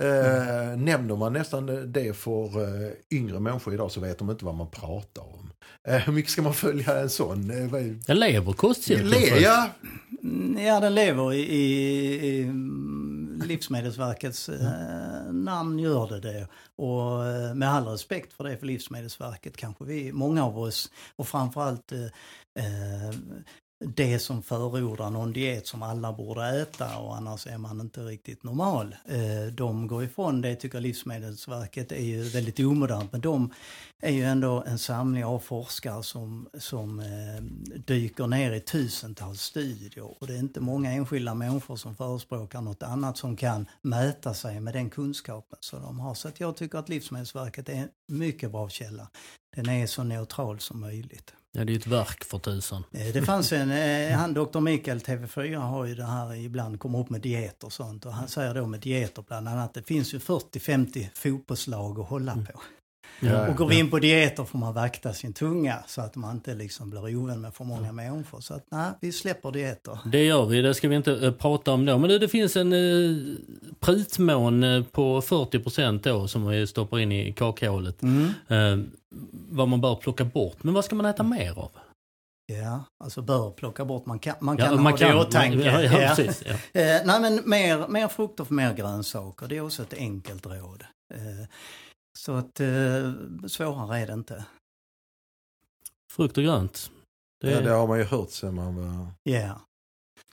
Eh, 0.02 0.78
Nämner 0.78 1.16
man 1.16 1.34
nästan 1.34 1.92
det 1.92 2.14
för 2.18 2.62
eh, 2.88 2.92
yngre 3.12 3.40
människor 3.40 3.74
idag 3.74 3.92
så 3.92 4.00
vet 4.00 4.18
de 4.20 4.30
inte 4.30 4.46
vad 4.46 4.56
man 4.56 4.70
pratar 4.72 5.22
om. 5.22 5.52
Eh, 5.88 5.96
hur 5.96 6.14
mycket 6.14 6.32
ska 6.32 6.42
man 6.42 6.54
följa 6.54 7.00
en 7.00 7.10
sån? 7.10 7.52
Eh, 7.52 7.68
vad 7.68 8.04
Jag 8.08 8.18
lever 8.18 8.54
kostcirkeln. 8.54 9.10
Le, 9.10 9.40
ja, 9.40 9.70
Mm, 10.24 10.66
Ja, 10.66 10.80
den 10.80 10.96
lever 10.96 11.34
i, 11.34 11.40
i, 11.40 12.28
i 12.28 12.44
mm, 12.44 13.42
Livsmedelsverkets 13.46 14.50
eh, 14.50 15.32
namn 15.32 15.80
gör 15.80 16.08
det 16.10 16.20
det. 16.20 16.48
Och 16.76 17.26
eh, 17.28 17.56
med 17.56 17.70
all 17.70 17.88
respekt 17.88 18.34
för 18.34 18.44
det 18.44 18.58
för 18.58 18.66
Livsmedelsverket 18.66 19.58
kanske 19.58 19.86
vi, 19.86 20.12
många 20.12 20.46
av 20.46 20.60
oss 20.60 20.92
och 21.16 21.28
framförallt 21.28 21.92
eh, 21.92 22.04
eh, 22.66 23.16
det 23.86 24.20
som 24.20 24.44
förordar 24.44 25.10
någon 25.10 25.34
diet 25.34 25.68
som 25.68 25.84
alla 25.84 26.14
borde 26.14 26.62
äta 26.62 26.98
och 26.98 27.16
annars 27.16 27.48
är 27.48 27.58
man 27.58 27.82
inte 27.82 28.02
riktigt 28.02 28.44
normal. 28.44 28.96
Eh, 29.06 29.54
de 29.54 29.88
går 29.88 30.04
ifrån 30.04 30.42
det 30.42 30.56
tycker 30.56 30.80
Livsmedelsverket 30.80 31.92
är 31.92 32.04
ju 32.04 32.24
väldigt 32.24 32.60
omodernt 32.60 33.12
men 33.12 33.22
de 33.22 33.54
är 34.02 34.12
ju 34.12 34.24
ändå 34.24 34.64
en 34.68 34.80
samling 34.80 35.26
av 35.26 35.40
forskare 35.40 36.04
som, 36.04 36.50
som 36.58 37.00
eh, 37.00 37.44
dyker 37.86 38.28
ner 38.28 38.52
i 38.52 38.60
tusentals 38.60 39.42
studier 39.42 40.22
och 40.22 40.28
det 40.28 40.34
är 40.34 40.40
inte 40.40 40.62
många 40.62 40.92
enskilda 40.92 41.34
människor 41.34 41.76
som 41.76 41.96
förespråkar 41.96 42.62
något 42.62 42.84
annat 42.84 43.18
som 43.18 43.36
kan 43.36 43.66
mäta 43.82 44.34
sig 44.34 44.60
med 44.60 44.74
den 44.74 44.90
kunskapen 44.90 45.58
som 45.62 45.82
de 45.82 46.00
har. 46.00 46.14
Så 46.14 46.28
att 46.28 46.40
jag 46.40 46.58
tycker 46.58 46.78
att 46.78 46.90
Livsmedelsverket 46.90 47.70
är 47.70 47.74
en 47.74 47.90
mycket 48.08 48.52
bra 48.52 48.70
källa. 48.70 49.08
Den 49.56 49.70
är 49.70 49.88
så 49.88 50.04
neutral 50.04 50.60
som 50.60 50.80
möjligt. 50.80 51.34
Ja, 51.52 51.66
det 51.66 51.74
är 51.74 51.78
ett 51.78 51.88
verk 51.88 52.24
för 52.24 52.40
tusan. 52.40 52.84
Eh, 52.92 53.08
det 53.14 53.22
fanns 53.22 53.54
en, 53.54 53.72
eh, 53.72 54.12
han 54.18 54.34
doktor 54.34 54.60
Mikael 54.62 55.00
TV4 55.00 55.56
har 55.58 55.86
ju 55.86 55.96
det 55.96 56.06
här 56.06 56.36
ibland, 56.36 56.80
kommer 56.80 57.00
upp 57.00 57.10
med 57.10 57.22
dieter 57.22 57.66
och 57.68 57.74
sånt 57.74 58.06
och 58.06 58.14
han 58.14 58.28
säger 58.28 58.54
då 58.54 58.66
med 58.68 58.80
dieter 58.80 59.24
bland 59.28 59.48
annat, 59.48 59.74
det 59.74 59.84
finns 59.84 60.14
ju 60.14 60.18
40-50 60.20 61.08
fotbollslag 61.14 62.00
att 62.00 62.08
hålla 62.08 62.32
Mm. 62.32 62.46
Ja, 63.20 63.48
Och 63.48 63.56
går 63.56 63.68
vi 63.68 63.80
in 63.80 63.90
på 63.92 64.00
dieter 64.00 64.44
får 64.44 64.60
man 64.60 64.74
vakta 64.74 65.14
sin 65.14 65.34
tunga 65.34 65.84
så 65.88 66.02
att 66.02 66.16
man 66.16 66.36
inte 66.36 66.54
liksom 66.56 66.90
blir 66.90 67.16
ovän 67.16 67.42
med 67.42 67.54
för 67.54 67.64
många 67.64 67.92
människor. 67.92 68.42
Så 68.42 68.54
att 68.54 68.64
nej, 68.72 68.92
vi 69.02 69.12
släpper 69.12 69.52
dieter. 69.52 70.00
Det 70.06 70.24
gör 70.26 70.46
vi, 70.46 70.62
det 70.62 70.74
ska 70.74 70.88
vi 70.88 70.96
inte 70.96 71.14
eh, 71.26 71.32
prata 71.32 71.72
om 71.72 71.86
då. 71.86 71.98
Men 71.98 72.10
det, 72.10 72.20
det 72.20 72.28
finns 72.28 72.56
en 72.58 72.74
eh, 72.74 73.36
prutmån 73.80 74.64
eh, 74.64 74.84
på 74.84 75.22
40 75.22 75.60
procent 75.60 76.04
då 76.04 76.28
som 76.28 76.48
vi 76.48 76.68
stoppar 76.68 77.00
in 77.00 77.12
i 77.12 77.34
kakhålet. 77.34 78.02
Mm. 78.02 78.26
Eh, 78.48 78.86
vad 79.50 79.68
man 79.68 79.82
bör 79.82 79.96
plocka 79.96 80.24
bort. 80.24 80.64
Men 80.64 80.74
vad 80.74 80.86
ska 80.86 80.96
man 80.96 81.06
äta 81.06 81.24
mer 81.24 81.60
av? 81.60 81.72
Ja, 82.48 82.84
alltså 83.04 83.22
bör 83.22 83.52
plocka 83.52 83.86
bort, 83.86 84.06
man 84.06 84.20
kan, 84.20 84.36
man 84.40 84.58
Ja, 84.58 84.66
kan 84.66 84.80
ha 84.80 84.92
det 84.98 85.10
i 85.10 85.14
åtanke. 85.14 85.58
Ja, 85.58 85.82
ja, 85.82 86.02
Ja. 86.02 86.14
precis. 86.16 86.44
Ja. 86.48 86.56
Nej 87.06 87.20
men 87.22 87.42
mer, 87.46 87.88
mer 87.88 88.08
frukt 88.08 88.40
och 88.40 88.52
mer 88.52 88.74
grönsaker, 88.74 89.48
det 89.48 89.58
är 89.58 89.62
också 89.66 89.82
ett 89.82 89.94
enkelt 89.94 90.46
råd. 90.46 90.84
Så 92.18 92.34
att 92.34 92.60
eh, 92.60 93.14
svårare 93.48 94.00
är 94.00 94.08
det 94.08 94.14
inte. 94.14 94.46
Frukt 96.12 96.38
och 96.38 96.44
grönt. 96.44 96.92
Det 97.42 97.52
ja, 97.52 97.62
det 97.62 97.72
har 97.72 97.88
man 97.88 97.98
ju 97.98 98.04
hört 98.04 98.30
sen 98.30 98.56
man 98.56 98.76
var 98.76 99.08
Ja. 99.24 99.62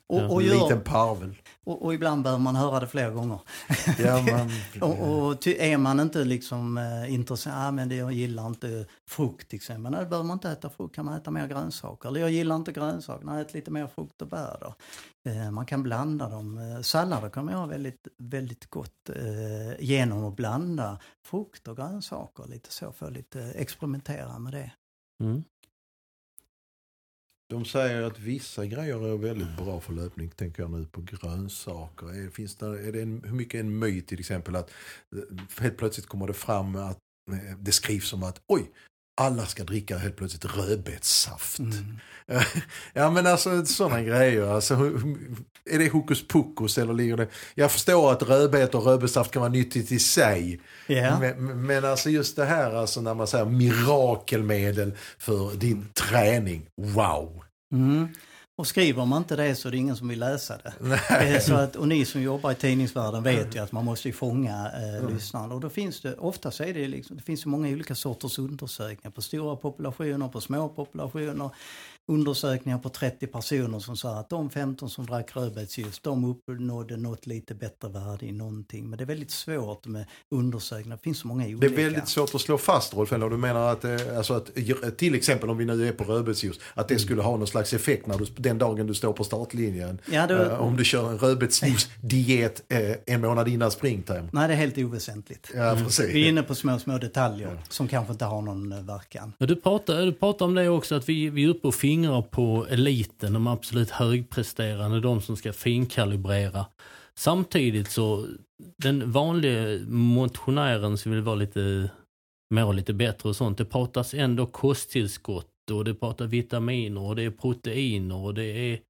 Och, 0.06 0.32
och, 0.32 0.42
en 0.42 0.48
gör, 0.48 0.54
liten 0.54 0.80
parvel. 0.84 1.34
Och, 1.64 1.84
och 1.84 1.94
ibland 1.94 2.22
behöver 2.22 2.42
man 2.42 2.56
höra 2.56 2.80
det 2.80 2.86
flera 2.86 3.10
gånger. 3.10 3.38
Ja, 3.98 4.22
man, 4.30 4.50
Och, 4.80 5.28
och 5.28 5.40
ty, 5.40 5.56
är 5.58 5.78
man 5.78 6.00
inte 6.00 6.24
liksom 6.24 6.78
eh, 6.78 7.14
intresserad, 7.14 7.56
ah, 7.58 7.70
men 7.70 7.88
det, 7.88 7.94
jag 7.94 8.12
gillar 8.12 8.46
inte 8.46 8.86
frukt 9.08 9.48
till 9.48 9.56
exempel. 9.56 9.92
Nej, 9.92 10.06
behöver 10.06 10.26
man 10.26 10.34
inte 10.34 10.50
äta 10.50 10.70
frukt, 10.70 10.94
kan 10.94 11.04
man 11.04 11.14
äta 11.14 11.30
mer 11.30 11.46
grönsaker. 11.46 12.08
Eller 12.08 12.20
jag 12.20 12.30
gillar 12.30 12.56
inte 12.56 12.72
grönsaker, 12.72 13.26
nej, 13.26 13.42
ät 13.42 13.54
lite 13.54 13.70
mer 13.70 13.86
frukt 13.86 14.22
och 14.22 14.28
bär 14.28 14.56
då. 14.60 14.74
Eh, 15.30 15.50
man 15.50 15.66
kan 15.66 15.82
blanda 15.82 16.28
dem. 16.28 16.58
Eh, 16.58 16.80
sallader 16.80 17.30
kan 17.30 17.44
man 17.44 17.54
göra 17.54 17.66
väldigt, 17.66 18.08
väldigt 18.18 18.70
gott 18.70 19.10
eh, 19.10 19.84
genom 19.84 20.24
att 20.24 20.36
blanda 20.36 20.98
frukt 21.24 21.68
och 21.68 21.76
grönsaker 21.76 22.46
lite 22.48 22.72
så, 22.72 22.92
för 22.92 23.10
lite 23.10 23.42
experimentera 23.42 24.38
med 24.38 24.52
det. 24.52 24.72
mm. 25.20 25.44
De 27.52 27.64
säger 27.64 28.02
att 28.02 28.18
vissa 28.18 28.66
grejer 28.66 29.12
är 29.12 29.16
väldigt 29.16 29.56
bra 29.56 29.80
för 29.80 29.92
löpning. 29.92 30.30
Tänker 30.30 30.62
jag 30.62 30.70
nu 30.70 30.86
på 30.86 31.00
grönsaker. 31.00 32.06
Är, 32.06 32.30
finns 32.30 32.56
det, 32.56 32.66
är 32.66 32.92
det 32.92 33.02
en, 33.02 33.22
hur 33.24 33.34
mycket 33.34 33.54
är 33.54 33.60
en 33.60 33.78
myt 33.78 34.06
till 34.06 34.20
exempel 34.20 34.56
att 34.56 34.70
eh, 35.16 35.62
helt 35.62 35.76
plötsligt 35.76 36.06
kommer 36.06 36.26
det 36.26 36.34
fram 36.34 36.76
att 36.76 36.98
eh, 37.32 37.58
det 37.58 37.72
skrivs 37.72 38.08
som 38.08 38.22
att 38.22 38.42
oj, 38.46 38.70
alla 39.14 39.46
ska 39.46 39.64
dricka 39.64 39.98
helt 39.98 40.16
plötsligt 40.16 40.56
rödbetssaft. 40.56 41.58
Mm. 41.58 41.98
Ja 42.92 43.10
men 43.10 43.26
alltså 43.26 43.64
sådana 43.64 44.02
grejer. 44.02 44.46
Alltså, 44.46 44.74
är 45.70 45.78
det 45.78 45.92
hokus 45.92 46.28
pokus 46.28 46.78
eller 46.78 46.94
ligger 46.94 47.16
det... 47.16 47.28
Jag 47.54 47.72
förstår 47.72 48.12
att 48.12 48.22
rödbet 48.22 48.74
och 48.74 48.84
rödbetssaft 48.84 49.30
kan 49.30 49.40
vara 49.40 49.52
nyttigt 49.52 49.92
i 49.92 49.98
sig. 49.98 50.60
Ja. 50.86 51.18
Men, 51.20 51.66
men 51.66 51.84
alltså 51.84 52.10
just 52.10 52.36
det 52.36 52.44
här 52.44 52.74
alltså 52.74 53.00
när 53.00 53.14
man 53.14 53.26
säger 53.26 53.44
mirakelmedel 53.44 54.92
för 55.18 55.56
din 55.56 55.88
träning. 55.94 56.66
Wow! 56.76 57.44
Mm. 57.72 58.08
Och 58.62 58.66
skriver 58.68 59.04
man 59.04 59.18
inte 59.22 59.36
det 59.36 59.54
så 59.54 59.68
är 59.68 59.72
det 59.72 59.76
ingen 59.78 59.96
som 59.96 60.08
vill 60.08 60.18
läsa 60.20 60.56
det. 60.62 60.68
Eh, 60.94 60.98
Nej. 61.10 61.40
Så 61.40 61.54
att, 61.54 61.76
och 61.76 61.88
ni 61.88 62.04
som 62.04 62.22
jobbar 62.22 62.52
i 62.52 62.54
tidningsvärlden 62.54 63.22
vet 63.22 63.56
ju 63.56 63.58
att 63.58 63.72
man 63.72 63.84
måste 63.84 64.08
ju 64.08 64.12
fånga 64.14 64.70
eh, 64.74 64.98
Mm. 64.98 65.14
lyssnaren. 65.14 65.52
Och 65.52 65.60
då 65.60 65.68
finns 65.68 66.00
det, 66.00 66.14
ofta 66.14 66.50
så 66.50 66.64
är 66.64 66.74
det 66.74 66.88
liksom, 66.88 67.16
det 67.16 67.22
finns 67.22 67.46
ju 67.46 67.50
många 67.50 67.68
olika 67.68 67.94
sorters 67.94 68.38
undersökningar 68.38 69.10
på 69.10 69.22
stora 69.22 69.56
populationer, 69.56 70.28
på 70.28 70.40
små 70.40 70.68
populationer. 70.68 71.50
Undersökningar 72.08 72.78
på 72.78 72.88
30 72.88 73.26
personer 73.26 73.78
som 73.78 73.96
sa 73.96 74.18
att 74.18 74.30
de 74.30 74.50
15 74.50 74.90
som 74.90 75.06
drack 75.06 75.36
rödbetsjuice, 75.36 76.00
de 76.02 76.24
uppnådde 76.24 76.96
något 76.96 77.26
lite 77.26 77.54
bättre 77.54 77.88
värde 77.88 78.26
i 78.26 78.32
någonting. 78.32 78.90
Men 78.90 78.96
det 78.98 79.04
är 79.04 79.06
väldigt 79.06 79.30
svårt 79.30 79.86
med 79.86 80.04
undersökningar, 80.30 80.96
det 80.96 81.02
finns 81.02 81.18
så 81.18 81.26
många 81.28 81.46
Det 81.46 81.54
olika. 81.54 81.74
är 81.80 81.84
väldigt 81.84 82.08
svårt 82.08 82.34
att 82.34 82.40
slå 82.40 82.58
fast 82.58 82.94
Rolf, 82.94 83.12
eller 83.12 83.30
du 83.30 83.36
menar 83.36 83.72
att, 83.72 83.84
eh, 83.84 83.96
alltså 84.16 84.34
att 84.34 84.50
till 84.96 85.14
exempel 85.14 85.50
om 85.50 85.56
vi 85.58 85.64
nu 85.64 85.88
är 85.88 85.92
på 85.92 86.04
rödbetsjuice, 86.04 86.60
att 86.74 86.88
det 86.88 86.98
skulle 86.98 87.22
ha 87.22 87.36
någon 87.36 87.46
slags 87.46 87.72
effekt 87.72 88.06
när 88.06 88.18
du, 88.18 88.24
den 88.36 88.58
dagen 88.58 88.86
du 88.86 88.94
står 88.94 89.12
på 89.12 89.24
startlinjen. 89.24 89.98
Ja, 90.10 90.26
det- 90.26 90.32
Eh, 90.46 90.60
om 90.60 90.76
du 90.76 90.84
kör 90.84 91.10
en 91.10 91.18
rödbetsjuice-diet 91.18 92.62
eh, 92.68 92.96
en 93.14 93.20
månad 93.20 93.48
innan 93.48 93.70
springtime. 93.70 94.28
Nej, 94.32 94.48
det 94.48 94.54
är 94.54 94.58
helt 94.58 94.78
oväsentligt. 94.78 95.50
Ja, 95.54 95.74
precis. 95.84 96.14
Vi 96.14 96.24
är 96.24 96.28
inne 96.28 96.42
på 96.42 96.54
små, 96.54 96.78
små 96.78 96.98
detaljer 96.98 97.58
som 97.68 97.88
kanske 97.88 98.12
inte 98.12 98.24
har 98.24 98.42
någon 98.42 98.72
eh, 98.72 98.82
verkan. 98.82 99.32
Men 99.38 99.48
du 99.48 99.56
pratar, 99.56 100.02
du 100.02 100.12
pratar 100.12 100.46
om 100.46 100.54
det 100.54 100.68
också, 100.68 100.94
att 100.94 101.08
vi, 101.08 101.30
vi 101.30 101.44
är 101.44 101.48
uppe 101.48 101.68
och 101.68 101.74
fingrar 101.92 102.22
på 102.22 102.66
eliten, 102.70 103.32
de 103.32 103.46
absolut 103.46 103.90
högpresterande, 103.90 105.00
de 105.00 105.20
som 105.20 105.36
ska 105.36 105.52
finkalibrera. 105.52 106.66
Samtidigt 107.14 107.90
så, 107.90 108.26
den 108.78 109.12
vanliga 109.12 109.80
motionären 109.88 110.98
som 110.98 111.12
vill 111.12 111.22
vara 111.22 111.34
lite, 111.34 111.90
må 112.54 112.72
lite 112.72 112.92
bättre 112.92 113.28
och 113.28 113.36
sånt, 113.36 113.58
det 113.58 113.64
pratas 113.64 114.14
ändå 114.14 114.46
kosttillskott 114.46 115.70
och 115.72 115.84
det 115.84 115.94
pratar 115.94 116.26
vitaminer 116.26 117.00
och 117.00 117.16
det 117.16 117.22
är 117.22 117.30
proteiner 117.30 118.16
och 118.16 118.34
det 118.34 118.72
är, 118.72 118.80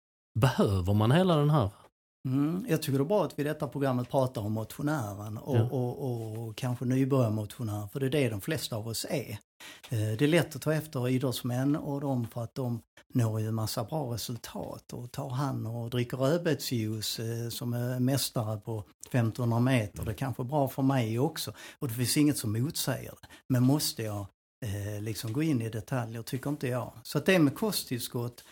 behöver 0.40 0.94
man 0.94 1.12
hela 1.12 1.36
den 1.36 1.50
här? 1.50 1.70
Mm, 2.28 2.66
jag 2.68 2.82
tycker 2.82 2.98
det 2.98 3.02
är 3.02 3.04
bra 3.04 3.24
att 3.24 3.38
vi 3.38 3.42
i 3.42 3.46
detta 3.46 3.68
programmet 3.68 4.10
pratar 4.10 4.40
om 4.40 4.52
motionären 4.52 5.38
och, 5.38 5.56
Ja. 5.56 5.62
och, 5.62 6.48
och, 6.48 6.56
kanske 6.56 6.84
nybörjarmotionärer, 6.84 7.86
för 7.86 8.00
det 8.00 8.06
är 8.06 8.10
det 8.10 8.28
de 8.28 8.40
flesta 8.40 8.76
av 8.76 8.88
oss 8.88 9.06
är. 9.10 9.38
Eh, 9.88 10.16
det 10.18 10.22
är 10.24 10.28
lätt 10.28 10.56
att 10.56 10.62
ta 10.62 10.74
efter 10.74 11.08
idrottsmän 11.08 11.76
och 11.76 12.00
dem 12.00 12.26
för 12.26 12.42
att 12.44 12.54
de 12.54 12.82
når 13.14 13.40
ju 13.40 13.48
en 13.48 13.54
massa 13.54 13.84
bra 13.84 14.14
resultat 14.14 14.92
och 14.92 15.12
tar 15.12 15.28
hand 15.28 15.66
och 15.66 15.90
dricker 15.90 16.16
rödbetsjuice 16.16 17.18
eh, 17.18 17.48
som 17.48 17.72
är 17.72 18.00
mästare 18.00 18.60
på 18.60 18.84
1500 19.06 19.60
meter. 19.60 20.04
Det 20.04 20.10
är 20.10 20.14
kanske 20.14 20.44
bra 20.44 20.68
för 20.68 20.82
mig 20.82 21.18
också 21.18 21.52
och 21.78 21.88
det 21.88 21.94
finns 21.94 22.16
inget 22.16 22.38
som 22.38 22.52
motsäger 22.52 23.10
det. 23.10 23.26
Men 23.48 23.62
måste 23.62 24.02
jag 24.02 24.26
eh, 24.64 25.02
liksom 25.02 25.32
gå 25.32 25.42
in 25.42 25.62
i 25.62 25.68
detaljer 25.68 26.22
tycker 26.22 26.50
inte 26.50 26.68
jag. 26.68 26.92
Så 27.02 27.18
att 27.18 27.26
det 27.26 27.38
med 27.38 27.54
kosttillskott, 27.54 28.44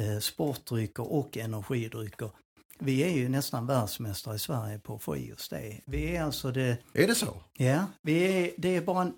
eh, 0.00 0.18
sportdrycker 0.18 1.12
och 1.12 1.36
energidrycker 1.36 2.30
vi 2.78 3.02
är 3.02 3.08
ju 3.10 3.28
nästan 3.28 3.66
världsmästare 3.66 4.36
i 4.36 4.38
Sverige 4.38 4.78
på 4.78 4.94
att 4.94 5.02
få 5.02 5.16
i 5.16 5.32
oss 5.32 5.48
det. 5.48 5.80
Vi 5.86 6.16
är 6.16 6.22
alltså 6.22 6.50
det, 6.52 6.78
Är 6.92 7.06
det 7.06 7.14
så? 7.14 7.42
ja, 7.56 7.84
vi 8.02 8.44
är, 8.44 8.50
det 8.56 8.76
är 8.76 8.80
bara 8.80 9.02
en, 9.02 9.08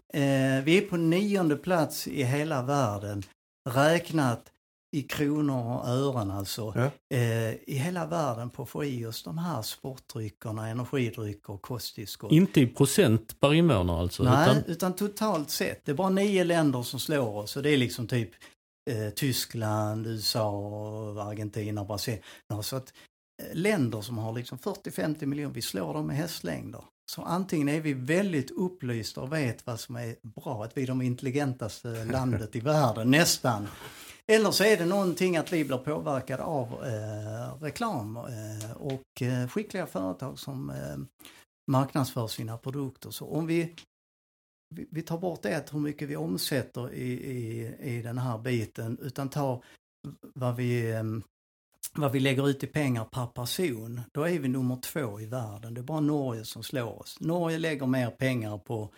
eh, 0.59 0.65
vi 0.65 0.79
är 0.79 0.89
på 0.91 0.97
nionde 0.97 1.57
plats 1.57 2.09
i 2.09 2.23
hela 2.25 2.63
världen 2.63 3.23
räknat 3.71 4.53
i 4.97 5.03
kronor 5.03 5.77
och 5.77 5.89
ören 5.89 6.31
alltså. 6.31 6.73
Ja. 6.77 7.17
Eh, 7.17 7.53
I 7.53 7.75
hela 7.85 8.07
världen 8.07 8.51
på 8.51 8.63
att 8.63 8.69
få 8.69 8.85
i 8.85 9.07
oss 9.07 9.23
de 9.23 9.39
här 9.39 9.63
sportdryckerna, 9.63 10.69
energidrycker 10.69 11.53
och 11.53 11.63
kosttillskott. 11.63 12.33
Inte 12.33 12.61
i 12.61 12.67
procent 12.67 13.41
per 13.41 13.55
invånare 13.55 14.01
alltså? 14.01 14.23
Nej, 14.23 14.51
Utan, 14.51 14.65
utan... 14.71 14.93
totalt 14.93 15.51
sett. 15.51 15.85
Det 15.85 15.93
är 15.93 15.97
bara 15.97 16.09
nio 16.11 16.45
länder 16.45 16.83
som 16.83 17.01
slår 17.01 17.37
oss 17.37 17.57
och 17.57 17.63
det 17.63 17.71
är 17.71 17.77
liksom 17.77 18.07
typ 18.07 18.31
eh, 18.91 19.11
Tyskland, 19.11 20.07
USA, 20.07 20.51
och 20.51 21.23
Argentina, 21.23 21.85
Brasilien. 21.85 22.23
Så 22.63 22.77
att 22.77 22.93
länder 23.53 24.01
som 24.01 24.19
har 24.19 24.33
liksom 24.33 24.59
40-50 24.59 25.27
miljoner, 25.27 25.55
vi 25.55 25.63
slår 25.63 25.95
dem 25.95 26.07
med 26.07 26.17
hästlängder. 26.17 26.85
Så 27.11 27.23
antingen 27.23 27.69
är 27.69 27.81
vi 27.81 27.95
väldigt 27.95 28.51
upplysta 28.51 29.21
och 29.21 29.33
vet 29.33 29.67
vad 29.67 29.81
som 29.81 29.97
är 29.97 30.17
bra, 30.23 30.65
att 30.65 30.77
vi 30.77 30.83
är 30.83 30.87
de 30.87 31.03
intelligentaste 31.03 32.05
landet 32.13 32.57
i 32.57 32.61
världen, 32.61 33.11
nästan. 33.11 33.69
Eller 34.27 34.51
så 34.51 34.65
är 34.65 34.77
det 34.77 34.87
någonting 34.87 35.37
att 35.37 35.53
vi 35.53 35.65
blir 35.65 35.79
påverkade 35.79 36.43
av 36.43 36.67
eh, 36.67 37.63
reklam 37.63 38.17
eh, 38.17 38.73
och 38.77 39.23
eh, 39.23 39.49
skickliga 39.49 39.87
företag 39.87 40.39
som 40.39 40.71
eh, 40.71 40.97
marknadsför 41.71 42.27
sina 42.27 42.59
produkter. 42.59 43.11
Så 43.11 43.27
om 43.27 43.47
vi, 43.47 43.75
vi, 44.75 44.87
vi 44.91 45.03
tar 45.03 45.19
bort 45.19 45.43
det, 45.43 45.73
hur 45.73 45.79
mycket 45.79 46.09
vi 46.09 46.17
omsätter 46.17 46.93
i, 46.93 47.13
i, 47.13 47.75
i 47.81 48.03
den 48.03 48.19
här 48.19 48.39
biten, 48.39 48.99
utan 49.03 49.29
tar 49.29 49.65
vad 50.35 50.57
vi, 50.57 50.91
eh, 50.91 51.03
vad 51.95 52.13
vi 52.13 52.21
lägger 52.21 52.49
ut 52.49 52.65
i 52.65 52.67
pengar 52.67 53.05
per 53.05 53.27
person, 53.27 54.01
då 54.13 54.23
är 54.23 54.39
vi 54.39 54.49
nummer 54.49 54.77
två 54.77 55.21
i 55.21 55.27
världen. 55.27 55.75
Det 55.75 55.81
är 55.81 55.83
bara 55.83 56.01
Norge 56.01 56.45
som 56.45 56.63
slår 56.63 57.01
oss. 57.01 57.17
Norge 57.21 57.59
lägger 57.59 57.87
mer 57.87 58.11
pengar 58.11 58.59
på 58.59 58.95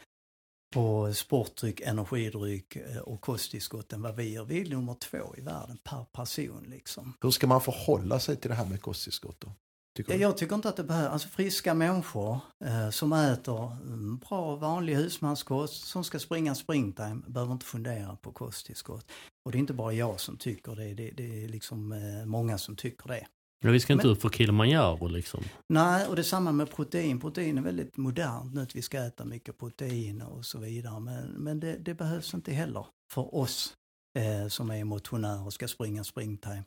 på 0.72 1.14
sportdryck, 1.14 1.80
energidryck 1.80 2.76
eh, 2.76 2.98
och 2.98 3.20
kosttillskott 3.20 3.92
än 3.92 4.02
vad 4.02 4.16
vi 4.16 4.32
gör. 4.32 4.44
Vi 4.44 4.60
är 4.60 4.70
nummer 4.70 4.94
två 4.94 5.36
i 5.36 5.40
världen 5.40 5.78
per 5.84 6.04
person 6.04 6.66
liksom. 6.68 7.14
Hur 7.20 7.30
ska 7.30 7.46
man 7.46 7.60
förhålla 7.60 8.20
sig 8.20 8.36
till 8.36 8.50
det 8.50 8.56
här 8.56 8.66
med 8.66 8.82
kosttillskott 8.82 9.40
då? 9.40 9.52
Tycker? 9.96 10.18
Jag 10.18 10.36
tycker 10.36 10.54
inte 10.54 10.68
att 10.68 10.76
det 10.76 10.84
behövs, 10.84 11.12
alltså 11.12 11.28
friska 11.28 11.74
människor 11.74 12.38
eh, 12.64 12.90
som 12.90 13.12
äter 13.12 13.76
mm, 13.82 14.18
bra 14.18 14.56
vanlig 14.56 14.94
husmanskost, 14.94 15.86
som 15.86 16.04
ska 16.04 16.18
springa 16.18 16.54
springtime, 16.54 17.22
behöver 17.26 17.52
inte 17.52 17.66
fundera 17.66 18.16
på 18.16 18.32
kosttillskott. 18.32 19.12
Och 19.44 19.52
det 19.52 19.58
är 19.58 19.60
inte 19.60 19.72
bara 19.72 19.92
jag 19.92 20.20
som 20.20 20.36
tycker 20.36 20.74
det, 20.76 20.94
det, 20.94 21.10
det 21.10 21.44
är 21.44 21.48
liksom 21.48 21.92
eh, 21.92 22.26
många 22.26 22.58
som 22.58 22.76
tycker 22.76 23.08
det. 23.08 23.26
Ja, 23.64 23.70
vi 23.70 23.80
ska 23.80 23.92
inte 23.92 24.06
Men- 24.06 24.12
upp 24.16 24.22
för 24.22 24.28
Kilimanjaro 24.28 25.06
liksom. 25.08 25.44
Nej, 25.68 26.06
och 26.08 26.14
det 26.16 26.20
är 26.20 26.24
samma 26.24 26.52
med 26.52 26.70
protein. 26.70 27.20
Protein 27.20 27.58
är 27.58 27.62
väldigt 27.62 27.96
modernt 27.96 28.54
nu 28.54 28.62
att 28.62 28.76
vi 28.76 28.82
ska 28.82 28.98
äta 28.98 29.24
mycket 29.24 29.58
protein 29.58 30.22
och 30.22 30.44
så 30.44 30.58
vidare. 30.58 31.00
Men, 31.00 31.24
men 31.28 31.60
det, 31.60 31.76
det 31.78 31.94
behövs 31.94 32.34
inte 32.34 32.52
heller 32.52 32.86
för 33.12 33.34
oss 33.34 33.74
eh, 34.18 34.48
som 34.48 34.70
är 34.70 34.84
motionärer 34.84 35.46
och 35.46 35.52
ska 35.52 35.68
springa 35.68 36.04
springtime. 36.04 36.64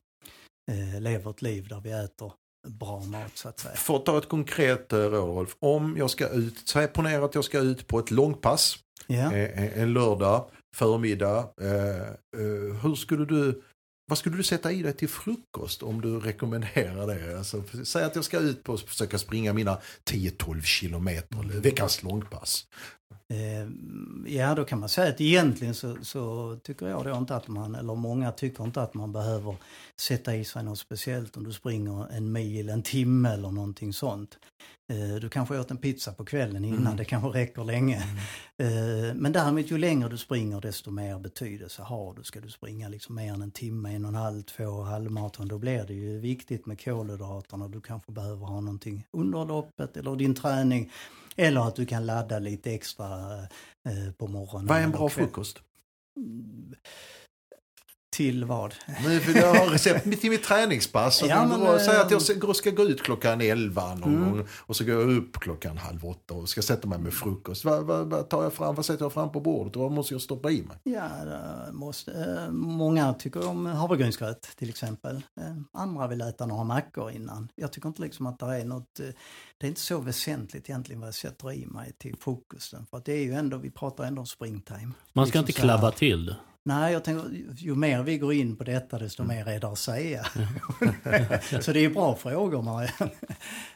Eh, 0.72 1.02
lever 1.02 1.32
ett 1.32 1.42
liv 1.42 1.68
där 1.68 1.82
vi 1.82 1.92
äter 1.92 2.34
bra 2.68 3.00
mat 3.00 3.38
så 3.38 3.50
att 3.50 3.60
säga. 3.60 3.76
För 3.76 3.96
att 3.96 4.06
ta 4.06 4.18
ett 4.18 4.30
konkret 4.30 4.94
eh, 4.94 4.98
råd 5.00 5.12
Rolf. 5.38 5.56
Om 5.60 5.96
jag 5.98 6.10
ska 6.10 6.30
ut, 6.30 6.68
säg 6.68 6.88
ponera 6.88 7.26
att 7.26 7.36
jag 7.36 7.44
ska 7.46 7.60
ut 7.60 7.88
på 7.88 8.00
ett 8.00 8.12
långpass 8.12 8.78
Ja. 9.08 9.34
eh, 9.34 9.80
en 9.82 9.94
lördag 9.94 10.50
förmiddag. 10.76 11.50
Eh, 11.62 12.08
eh, 12.42 12.76
hur 12.84 12.96
skulle 12.96 13.26
du, 13.26 13.62
vad 14.08 14.18
skulle 14.18 14.38
du 14.38 14.44
sätta 14.44 14.72
i 14.72 14.82
dig 14.82 14.94
till 14.94 15.10
frukost 15.10 15.84
om 15.84 16.02
du 16.02 16.20
rekommenderar 16.20 17.08
det? 17.08 17.38
Alltså, 17.38 17.64
säg 17.84 18.04
att 18.04 18.16
jag 18.16 18.26
ska 18.26 18.40
ut 18.40 18.64
på 18.64 18.74
och 18.74 18.80
försöka 18.80 19.18
springa 19.18 19.54
mina 19.54 19.78
10-12 20.10 20.62
kilometer, 20.62 21.40
eller 21.40 21.62
veckans 21.62 22.04
långpass. 22.04 22.68
Eh, 23.30 23.68
ja, 24.36 24.56
då 24.56 24.64
kan 24.66 24.80
man 24.80 24.90
säga 24.90 25.10
att 25.10 25.22
egentligen 25.22 25.74
så, 25.74 25.98
så 26.02 26.56
tycker 26.64 26.88
jag 26.88 27.04
då 27.06 27.18
inte 27.18 27.36
att 27.36 27.48
man, 27.48 27.76
eller 27.76 27.96
många 27.96 28.32
tycker 28.32 28.64
inte 28.64 28.82
att 28.82 28.94
man 28.94 29.12
behöver 29.12 29.56
sätta 30.02 30.36
i 30.36 30.46
sig 30.46 30.64
något 30.64 30.80
speciellt 30.80 31.38
om 31.38 31.44
du 31.44 31.54
springer 31.54 32.08
en 32.12 32.32
mil, 32.32 32.70
en 32.70 32.84
timme 32.84 33.30
eller 33.30 33.52
någonting 33.52 33.94
sånt. 33.94 34.38
Eh, 34.94 35.16
du 35.16 35.30
kanske 35.30 35.60
åt 35.60 35.72
en 35.72 35.78
pizza 35.78 36.14
på 36.14 36.26
kvällen 36.26 36.66
innan, 36.66 36.82
Mm. 36.82 36.98
det 36.98 37.06
kanske 37.06 37.30
räcker 37.40 37.64
länge. 37.64 37.98
Eh, 38.58 39.14
men 39.16 39.32
däremot 39.32 39.72
ju 39.72 39.78
längre 39.78 40.10
du 40.10 40.18
springer 40.18 40.62
desto 40.62 40.92
mer 40.92 41.20
betydelse 41.20 41.82
har 41.82 42.14
du. 42.14 42.24
Ska 42.24 42.40
du 42.40 42.50
springa 42.50 42.90
liksom 42.90 43.16
mer 43.16 43.34
än 43.34 43.42
en 43.42 43.52
timme, 43.52 43.96
en 43.96 44.06
och 44.06 44.10
en 44.10 44.16
halv, 44.16 44.42
två 44.44 44.82
halvmaraton, 44.82 45.48
då 45.48 45.58
blir 45.58 45.84
det 45.88 45.94
ju 45.94 46.20
viktigt 46.20 46.66
med 46.66 46.84
kolhydraterna. 46.84 47.68
Du 47.68 47.82
kanske 47.82 48.12
behöver 48.12 48.46
ha 48.46 48.62
någonting 48.62 49.06
under 49.12 49.46
loppet 49.46 49.98
eller 49.98 50.16
din 50.16 50.36
träning. 50.36 50.92
Eller 51.36 51.62
att 51.62 51.76
du 51.76 51.86
kan 51.86 52.06
ladda 52.06 52.40
lite 52.40 52.72
extra 52.72 53.34
eh, 53.86 54.12
på 54.18 54.28
morgonen. 54.28 54.68
Vad 54.68 54.78
är 54.78 54.84
en 54.84 54.92
bra 54.92 55.10
frukost? 55.10 55.62
Till 58.16 58.46
vad? 58.46 58.74
Nu 59.06 59.20
vill 59.20 59.36
jag 59.36 59.56
ha 59.56 59.74
recept 59.74 60.22
till 60.22 60.30
mitt 60.30 60.44
träningspass. 60.44 61.22
Ja, 61.22 61.28
Ja, 61.28 61.46
men, 61.48 61.60
men, 61.60 61.80
Säg 61.80 61.96
eh, 61.96 62.02
att 62.02 62.12
jag 62.12 62.22
ska- 62.22 62.54
ska 62.54 62.70
gå 62.72 62.84
ut 62.84 63.04
klockan 63.04 63.42
11 63.42 63.96
någon 63.96 64.16
Mm. 64.16 64.30
gång 64.32 64.48
och 64.52 64.76
så 64.76 64.84
går 64.86 64.94
jag 64.94 65.10
upp 65.18 65.40
klockan 65.40 65.78
halv 65.78 66.06
åtta 66.06 66.34
och 66.34 66.50
ska 66.50 66.62
sätta 66.62 66.88
mig 66.88 67.00
med 67.00 67.14
frukost. 67.14 67.66
Vad, 67.66 67.84
vad, 67.86 68.08
vad 68.10 68.30
tar 68.30 68.44
jag 68.44 68.54
fram? 68.54 68.76
Vad 68.76 68.86
sätter 68.86 69.06
jag 69.06 69.14
fram 69.14 69.32
på 69.32 69.40
bordet? 69.40 69.76
Vad 69.76 69.92
måste 69.92 70.14
jag 70.14 70.22
stoppa 70.22 70.52
i 70.52 70.64
mig? 70.64 70.78
Ja, 70.84 71.10
måste, 71.72 72.12
eh, 72.46 72.52
många 72.52 73.14
tycker 73.14 73.48
om 73.48 73.66
havregrynsgröt 73.66 74.42
till 74.58 74.70
exempel. 74.70 75.16
Eh, 75.16 75.56
andra 75.82 76.08
vill 76.08 76.22
äta 76.22 76.46
några 76.46 76.64
mackor 76.64 77.12
innan. 77.12 77.48
Jag 77.56 77.72
tycker 77.72 77.88
inte 77.88 78.02
liksom 78.02 78.26
att 78.28 78.40
det 78.40 78.46
är 78.46 78.66
något, 78.66 79.00
eh, 79.00 79.06
det 79.58 79.66
är 79.66 79.70
inte 79.70 79.82
så 79.82 80.00
väsentligt 80.00 80.70
egentligen 80.70 81.00
vad 81.02 81.08
jag 81.08 81.16
sätter 81.16 81.52
i 81.54 81.66
mig 81.66 81.94
till 81.98 82.16
frukosten. 82.20 82.86
För 82.90 82.98
att 82.98 83.06
det 83.06 83.14
är 83.14 83.24
ju 83.24 83.34
ändå, 83.34 83.58
vi 83.58 83.72
pratar 83.72 84.04
ändå 84.04 84.20
om 84.20 84.26
springtime. 84.28 84.92
Man 85.14 85.28
ska 85.28 85.40
Liksom 85.40 85.40
inte 85.40 85.54
så 85.54 85.62
klabba 85.62 85.92
till 85.92 86.26
det. 86.26 86.36
Nej, 86.68 86.94
jag 86.94 87.04
tänker 87.04 87.30
ju 87.58 87.76
mer 87.76 88.04
vi 88.04 88.18
går 88.18 88.34
in 88.34 88.56
på 88.56 88.64
detta 88.64 88.98
desto 89.00 89.24
mer 89.24 89.48
är 89.50 89.60
det 89.60 89.68
att 89.68 89.80
säga. 89.80 90.26
så 91.62 91.72
det 91.72 91.86
är 91.86 91.90
bra 91.90 92.16
frågor 92.16 92.62
Marianne. 92.62 93.12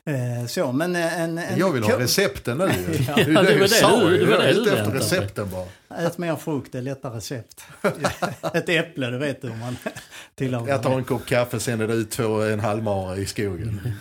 Eh, 0.05 0.45
Så, 0.47 0.71
men 0.71 0.95
eh, 0.95 1.21
en, 1.21 1.37
en 1.37 1.59
Jag 1.59 1.71
vill 1.71 1.83
ha 1.83 1.99
recepten 1.99 2.57
nu. 2.57 2.65
Ja, 3.07 3.15
det, 3.15 3.21
är 3.21 3.25
det 3.25 3.41
det 3.43 3.57
det 3.59 3.67
sa 3.69 3.99
du- 4.09 4.25
det 4.25 4.31
Jag 4.31 4.43
är 4.43 4.47
det 4.47 4.53
du 4.53 4.61
ute 4.61 4.77
efter 4.79 4.91
recepten 4.91 5.49
bara. 5.49 5.97
Ät 6.05 6.17
mer 6.17 6.35
frukt, 6.35 6.71
det 6.71 6.77
är 6.77 6.81
lätta 6.81 7.09
recept. 7.09 7.61
Ett 8.53 8.69
äpple, 8.69 9.07
du 9.09 9.17
vet 9.17 9.43
hur 9.43 9.55
man 9.55 9.77
tillagar 10.35 10.67
Jag 10.73 10.83
tar 10.83 10.89
det. 10.89 10.95
en 10.95 11.03
kopp 11.03 11.25
kaffe, 11.25 11.59
sen 11.59 11.81
är 11.81 11.87
det 11.87 11.93
ut 11.93 12.11
två 12.11 12.41
en 12.41 12.59
halvmara 12.59 13.17
i 13.17 13.25
skogen. 13.25 13.91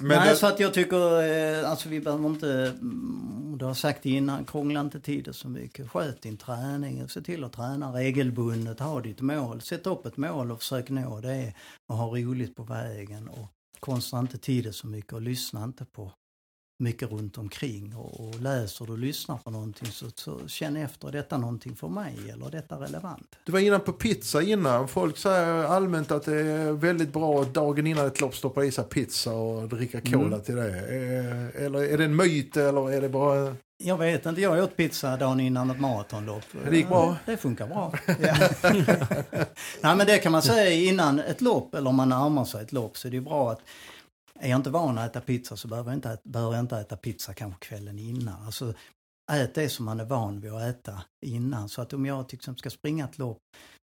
Men 0.00 0.18
Nej, 0.18 0.28
det, 0.28 0.36
så 0.36 0.46
att 0.46 0.60
jag 0.60 0.74
tycker, 0.74 1.22
eh, 1.22 1.70
alltså 1.70 1.88
vi 1.88 2.00
behöver 2.00 2.26
inte, 2.26 2.74
mm, 2.80 3.54
du 3.58 3.64
har 3.64 3.74
sagt 3.74 4.06
innan, 4.06 4.44
krångla 4.44 4.80
inte 4.80 5.00
till 5.00 5.22
det 5.22 5.32
så 5.32 5.48
mycket. 5.48 5.90
Sköt 5.90 6.22
din 6.22 6.36
träning, 6.36 7.08
se 7.08 7.20
till 7.20 7.44
att 7.44 7.52
träna 7.52 7.92
regelbundet, 7.92 8.80
ha 8.80 9.00
ditt 9.00 9.20
mål. 9.20 9.60
Sätt 9.60 9.86
upp 9.86 10.06
ett 10.06 10.16
mål 10.16 10.52
och 10.52 10.58
försök 10.58 10.90
nå 10.90 11.20
det 11.20 11.54
och 11.86 11.96
ha 11.96 12.06
roligt 12.06 12.56
på 12.56 12.62
vägen. 12.62 13.28
Och 13.28 13.48
konstra 13.80 14.18
inte 14.18 14.38
till 14.38 14.64
det 14.64 14.72
så 14.72 14.86
mycket 14.86 15.12
och 15.12 15.22
lyssna 15.22 15.64
inte 15.64 15.84
på 15.84 16.12
mycket 16.80 17.10
runt 17.10 17.38
omkring. 17.38 17.96
Och, 17.96 18.20
och 18.28 18.40
läser 18.40 18.90
och 18.90 18.98
lyssnar 18.98 19.36
på 19.36 19.50
någonting 19.50 19.88
så, 19.88 20.06
så 20.14 20.48
känn 20.48 20.76
efter, 20.76 21.08
är 21.08 21.12
detta 21.12 21.38
någonting 21.38 21.76
för 21.76 21.88
mig 21.88 22.16
eller 22.32 22.46
är 22.46 22.50
detta 22.50 22.74
relevant? 22.80 23.36
du 23.44 23.52
var 23.52 23.60
inne 23.60 23.78
på 23.78 23.92
pizza 23.92 24.42
innan. 24.42 24.88
Folk 24.88 25.18
säger 25.18 25.64
allmänt 25.64 26.10
att 26.10 26.24
det 26.24 26.40
är 26.40 26.72
väldigt 26.72 27.12
bra 27.12 27.44
dagen 27.44 27.86
innan 27.86 28.06
ett 28.06 28.20
lopp 28.20 28.34
stoppa 28.34 28.64
i 28.64 28.70
sig 28.72 28.84
pizza 28.84 29.32
och 29.32 29.68
dricka 29.68 30.00
cola 30.00 30.26
Mm. 30.26 30.40
till 30.40 30.56
det. 30.56 30.68
Eh, 30.78 31.64
Eller 31.64 31.92
är 31.92 31.98
det 31.98 32.04
en 32.04 32.16
myt 32.16 32.56
eller 32.56 32.92
är 32.92 33.00
det 33.00 33.08
bara... 33.08 33.54
Jag 33.80 33.98
vet 33.98 34.26
inte, 34.26 34.40
jag 34.40 34.64
åt 34.64 34.76
pizza 34.76 35.16
dagen 35.16 35.40
innan 35.40 35.70
ett 35.70 35.80
maratonlopp. 35.80 36.44
Det 36.70 36.76
gick 36.76 36.88
bra. 36.88 37.16
Det 37.26 37.36
funkar 37.36 37.66
bra. 37.66 37.92
Ja. 38.06 38.36
Nej 39.80 39.96
men 39.96 40.06
det 40.06 40.18
kan 40.18 40.32
man 40.32 40.42
säga 40.42 40.70
innan 40.70 41.18
ett 41.18 41.40
lopp 41.40 41.74
eller 41.74 41.90
om 41.90 41.96
man 41.96 42.08
närmar 42.08 42.44
sig 42.44 42.62
ett 42.62 42.72
lopp 42.72 42.96
så 42.98 43.08
är 43.08 43.12
det 43.12 43.20
bra 43.20 43.50
att 43.52 43.60
är 44.40 44.48
jag 44.48 44.56
inte 44.56 44.70
van 44.70 44.98
att 44.98 45.10
äta 45.10 45.20
pizza 45.20 45.56
så 45.56 45.68
behöver 45.68 45.90
jag 45.90 45.98
inte, 45.98 46.08
äta- 46.08 46.28
behöver 46.28 46.54
jag 46.54 46.62
inte 46.64 46.76
äta 46.76 46.96
pizza 46.96 47.34
kanske 47.34 47.66
kvällen 47.66 47.98
innan. 47.98 48.42
Alltså 48.46 48.74
ät 49.32 49.54
det 49.54 49.68
som 49.68 49.84
man 49.84 50.00
är 50.00 50.04
van 50.04 50.40
vid 50.40 50.52
att 50.52 50.62
äta 50.62 51.02
innan. 51.26 51.68
Så 51.68 51.82
att 51.82 51.92
om 51.92 52.06
jag 52.06 52.28
till 52.28 52.36
exempel 52.36 52.58
ska 52.58 52.70
springa 52.70 53.04
ett 53.04 53.18
lopp 53.18 53.38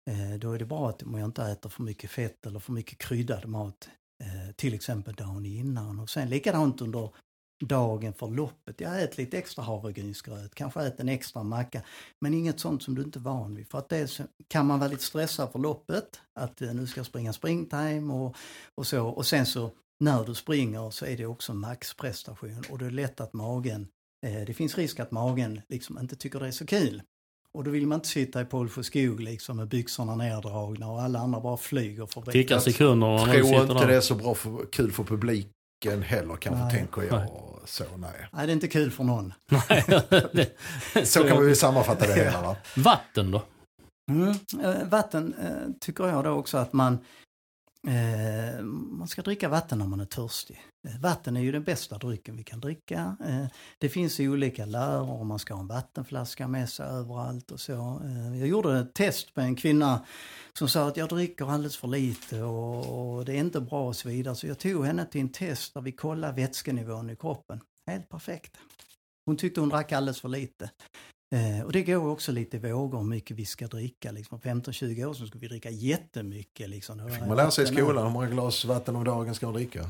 eh, 0.09 0.39
då 0.39 0.51
är 0.51 0.59
det 0.59 0.65
bra 0.65 0.89
att 0.89 1.01
jag 1.01 1.25
inte 1.25 1.43
äter 1.43 1.69
för 1.69 1.83
mycket 1.83 2.11
fett 2.11 2.45
eller 2.45 2.59
för 2.59 2.71
mycket 2.71 2.97
kryddad 2.97 3.45
mat 3.45 3.89
eh, 4.23 4.55
till 4.55 4.73
exempel 4.73 5.13
dagen 5.13 5.45
innan. 5.45 5.99
Och 5.99 6.09
sen 6.09 6.29
likadant 6.29 6.81
under 6.81 7.09
dagen 7.65 8.13
för 8.13 8.27
loppet. 8.27 8.81
Jag 8.81 9.03
äter 9.03 9.17
lite 9.17 9.37
extra 9.37 9.63
havregrynsgröt, 9.63 10.55
kanske 10.55 10.83
äter 10.83 11.01
en 11.01 11.09
extra 11.09 11.43
macka. 11.43 11.81
Men 12.21 12.33
inget 12.33 12.59
sånt 12.59 12.83
som 12.83 12.95
du 12.95 13.01
inte 13.01 13.19
är 13.19 13.21
van 13.21 13.55
vid. 13.55 13.67
För 13.67 13.77
att 13.77 13.89
det 13.89 14.21
kan 14.47 14.65
man 14.65 14.79
vara 14.79 14.89
lite 14.89 15.03
stressad 15.03 15.51
för 15.51 15.59
loppet. 15.59 16.21
Att 16.39 16.61
eh, 16.61 16.73
nu 16.73 16.87
ska 16.87 16.99
jag 16.99 17.07
springa 17.07 17.33
springtime 17.33 18.13
och, 18.13 18.35
och 18.75 18.87
så. 18.87 19.07
Och 19.07 19.25
sen 19.25 19.45
så 19.45 19.71
när 19.99 20.23
du 20.23 20.35
springer 20.35 20.89
så 20.89 21.05
är 21.05 21.17
det 21.17 21.25
också 21.25 21.53
maxprestation. 21.53 22.63
Och 22.69 22.77
det 22.77 22.85
är 22.85 22.91
lätt 22.91 23.21
att 23.21 23.33
magen, 23.33 23.87
eh, 24.25 24.41
det 24.45 24.53
finns 24.53 24.77
risk 24.77 24.99
att 24.99 25.11
magen 25.11 25.61
liksom 25.69 25.99
inte 25.99 26.15
tycker 26.15 26.39
det 26.39 26.47
är 26.47 26.51
så 26.51 26.65
kul. 26.65 27.01
Och 27.53 27.63
då 27.63 27.71
vill 27.71 27.87
man 27.87 27.95
inte 27.95 28.07
sitta 28.07 28.41
i 28.41 28.45
Paul 28.45 28.83
skog 28.83 29.19
liksom 29.19 29.57
med 29.57 29.67
byxorna 29.67 30.15
neddragna 30.15 30.91
och 30.91 31.01
alla 31.01 31.19
andra 31.19 31.39
bara 31.39 31.57
flyger 31.57 32.05
förbi. 32.05 32.31
Ticka 32.31 32.59
sekunder 32.59 33.25
tror 33.25 33.61
inte 33.61 33.73
där. 33.73 33.87
det 33.87 33.95
är 33.95 34.01
så 34.01 34.15
bra 34.15 34.35
för, 34.35 34.65
kul 34.71 34.91
för 34.91 35.03
publiken 35.03 36.01
heller 36.03 36.35
kanske 36.35 36.63
Nej. 36.63 36.75
tänker 36.75 37.01
jag. 37.01 37.19
Nej. 37.19 37.29
Så 37.65 37.83
nej. 37.97 38.27
Nej, 38.31 38.47
det 38.47 38.51
är 38.51 38.53
inte 38.53 38.67
kul 38.67 38.91
för 38.91 39.03
någon. 39.03 39.33
Så 41.05 41.23
kan 41.23 41.45
vi 41.45 41.55
sammanfatta 41.55 42.07
det 42.07 42.13
hela 42.23 42.41
va? 42.41 42.55
Vatten 42.75 43.31
då? 43.31 43.41
Mm. 44.11 44.29
Eh, 44.63 44.87
vatten 44.89 45.33
eh, 45.33 45.71
tycker 45.79 46.07
jag 46.07 46.23
då 46.23 46.29
också 46.29 46.57
att 46.57 46.73
man, 46.73 46.97
eh, 47.87 48.63
man 48.63 49.07
ska 49.07 49.21
dricka 49.21 49.49
vatten 49.49 49.79
när 49.79 49.87
man 49.87 49.99
är 49.99 50.05
törstig. 50.05 50.61
Eh, 50.87 50.99
vatten 50.99 51.37
är 51.37 51.41
ju 51.41 51.51
den 51.51 51.63
bästa 51.63 51.97
drycken 51.97 52.37
vi 52.37 52.43
kan 52.43 52.59
dricka. 52.59 53.17
Eh, 53.25 53.45
det 53.77 53.89
finns 53.89 54.19
ju 54.19 54.31
olika 54.31 54.65
läror 54.65 55.23
man 55.23 55.39
ska 55.39 55.53
ha 55.53 55.61
en 55.61 55.67
vattenflaska 55.67 56.47
med 56.47 56.69
sig 56.69 56.85
överallt 56.85 57.51
och 57.51 57.59
så. 57.59 58.01
Eh, 58.05 58.39
jag 58.39 58.47
gjorde 58.47 58.79
ett 58.79 58.93
test 58.93 59.35
med 59.35 59.45
en 59.45 59.55
kvinna 59.55 60.05
som 60.53 60.69
sa 60.69 60.87
att 60.87 60.97
jag 60.97 61.09
dricker 61.09 61.45
alldeles 61.51 61.77
för 61.77 61.87
lite 61.87 62.41
och, 62.41 63.15
och 63.17 63.25
det 63.25 63.33
är 63.33 63.39
inte 63.39 63.61
bra 63.61 63.87
och 63.87 63.95
så 63.95 64.09
vidare. 64.09 64.35
Så 64.35 64.47
jag 64.47 64.59
tog 64.59 64.85
henne 64.85 65.05
till 65.05 65.21
en 65.21 65.31
test 65.31 65.73
där 65.73 65.81
vi 65.81 65.91
kollade 65.91 66.41
vätskenivån 66.41 67.09
i 67.09 67.15
kroppen. 67.15 67.61
Helt 67.87 68.09
perfekt. 68.09 68.57
Hon 69.25 69.37
tyckte 69.37 69.59
hon 69.59 69.69
drack 69.69 69.91
alldeles 69.91 70.21
för 70.21 70.29
lite. 70.29 70.69
Eh, 71.35 71.65
och 71.65 71.71
det 71.71 71.83
går 71.83 72.07
också 72.09 72.31
lite 72.31 72.57
i 72.57 72.59
vågor 72.59 72.97
hur 72.97 73.05
mycket 73.05 73.37
vi 73.37 73.45
ska 73.45 73.67
dricka. 73.67 74.11
Liksom. 74.11 74.39
För 74.41 74.49
15-20 74.49 75.05
år 75.05 75.13
sedan 75.13 75.27
skulle 75.27 75.41
vi 75.41 75.47
dricka 75.47 75.69
jättemycket. 75.69 76.69
Liksom. 76.69 77.09
Fick 77.11 77.19
man 77.27 77.37
lära 77.37 77.51
sig 77.51 77.63
i 77.63 77.67
skolan 77.67 78.03
hur 78.05 78.11
många 78.13 78.27
glas 78.27 78.65
vatten 78.65 78.95
om 78.95 79.03
dagen 79.03 79.35
ska 79.35 79.45
man 79.45 79.53
dricka? 79.55 79.89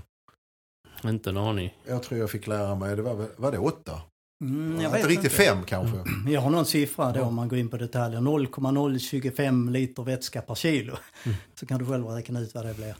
Inte 1.04 1.30
en 1.30 1.38
aning. 1.38 1.78
Jag 1.88 2.04
tror 2.04 2.19
jag 2.19 2.30
fick 2.32 2.47
lära 2.47 2.75
mig, 2.75 2.95
det 2.95 3.02
var, 3.02 3.28
var 3.38 3.52
det 3.52 3.58
åtta? 3.58 4.02
Mm, 4.43 4.82
jag 4.82 4.95
inte 4.97 5.08
riktigt 5.10 5.32
inte. 5.32 5.36
fem 5.43 5.63
kanske. 5.65 5.97
Jag 6.32 6.41
har 6.41 6.49
någon 6.49 6.65
siffra 6.65 7.12
då 7.12 7.19
Ja. 7.19 7.23
om 7.25 7.36
man 7.36 7.47
går 7.47 7.60
in 7.60 7.69
på 7.69 7.78
detaljer. 7.78 8.21
0,025 8.21 9.69
liter 9.69 10.04
vätska 10.04 10.41
per 10.41 10.56
kilo. 10.56 10.95
Mm. 11.25 11.38
Så 11.56 11.65
kan 11.65 11.80
du 11.80 11.86
själv 11.86 12.06
räkna 12.06 12.39
ut 12.39 12.56
vad 12.56 12.65
det 12.65 12.73
blir 12.73 12.95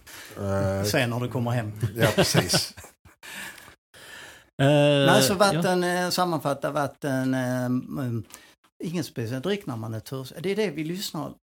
Eh, 0.46 0.84
sen 0.84 1.10
när 1.10 1.20
du 1.20 1.28
kommer 1.28 1.52
hem. 1.52 1.72
ja, 1.96 2.08
precis. 2.16 2.76
Nej, 4.66 5.24
så 5.24 5.34
vatten, 5.36 5.84
ja. 5.84 6.12
sammanfatta 6.12 6.72
vatten, 6.72 7.34
eh, 7.34 7.66
mm, 7.66 8.24
ingen 8.84 9.04
speciell 9.04 9.42
dryck 9.42 9.66
när 9.66 9.76
man 9.78 9.94
är 9.94 10.00
törstig. 10.00 10.44
Det 10.44 10.50
är 10.50 10.56
det 10.56 10.70
vi 10.70 10.84
lyssnar 10.84 11.34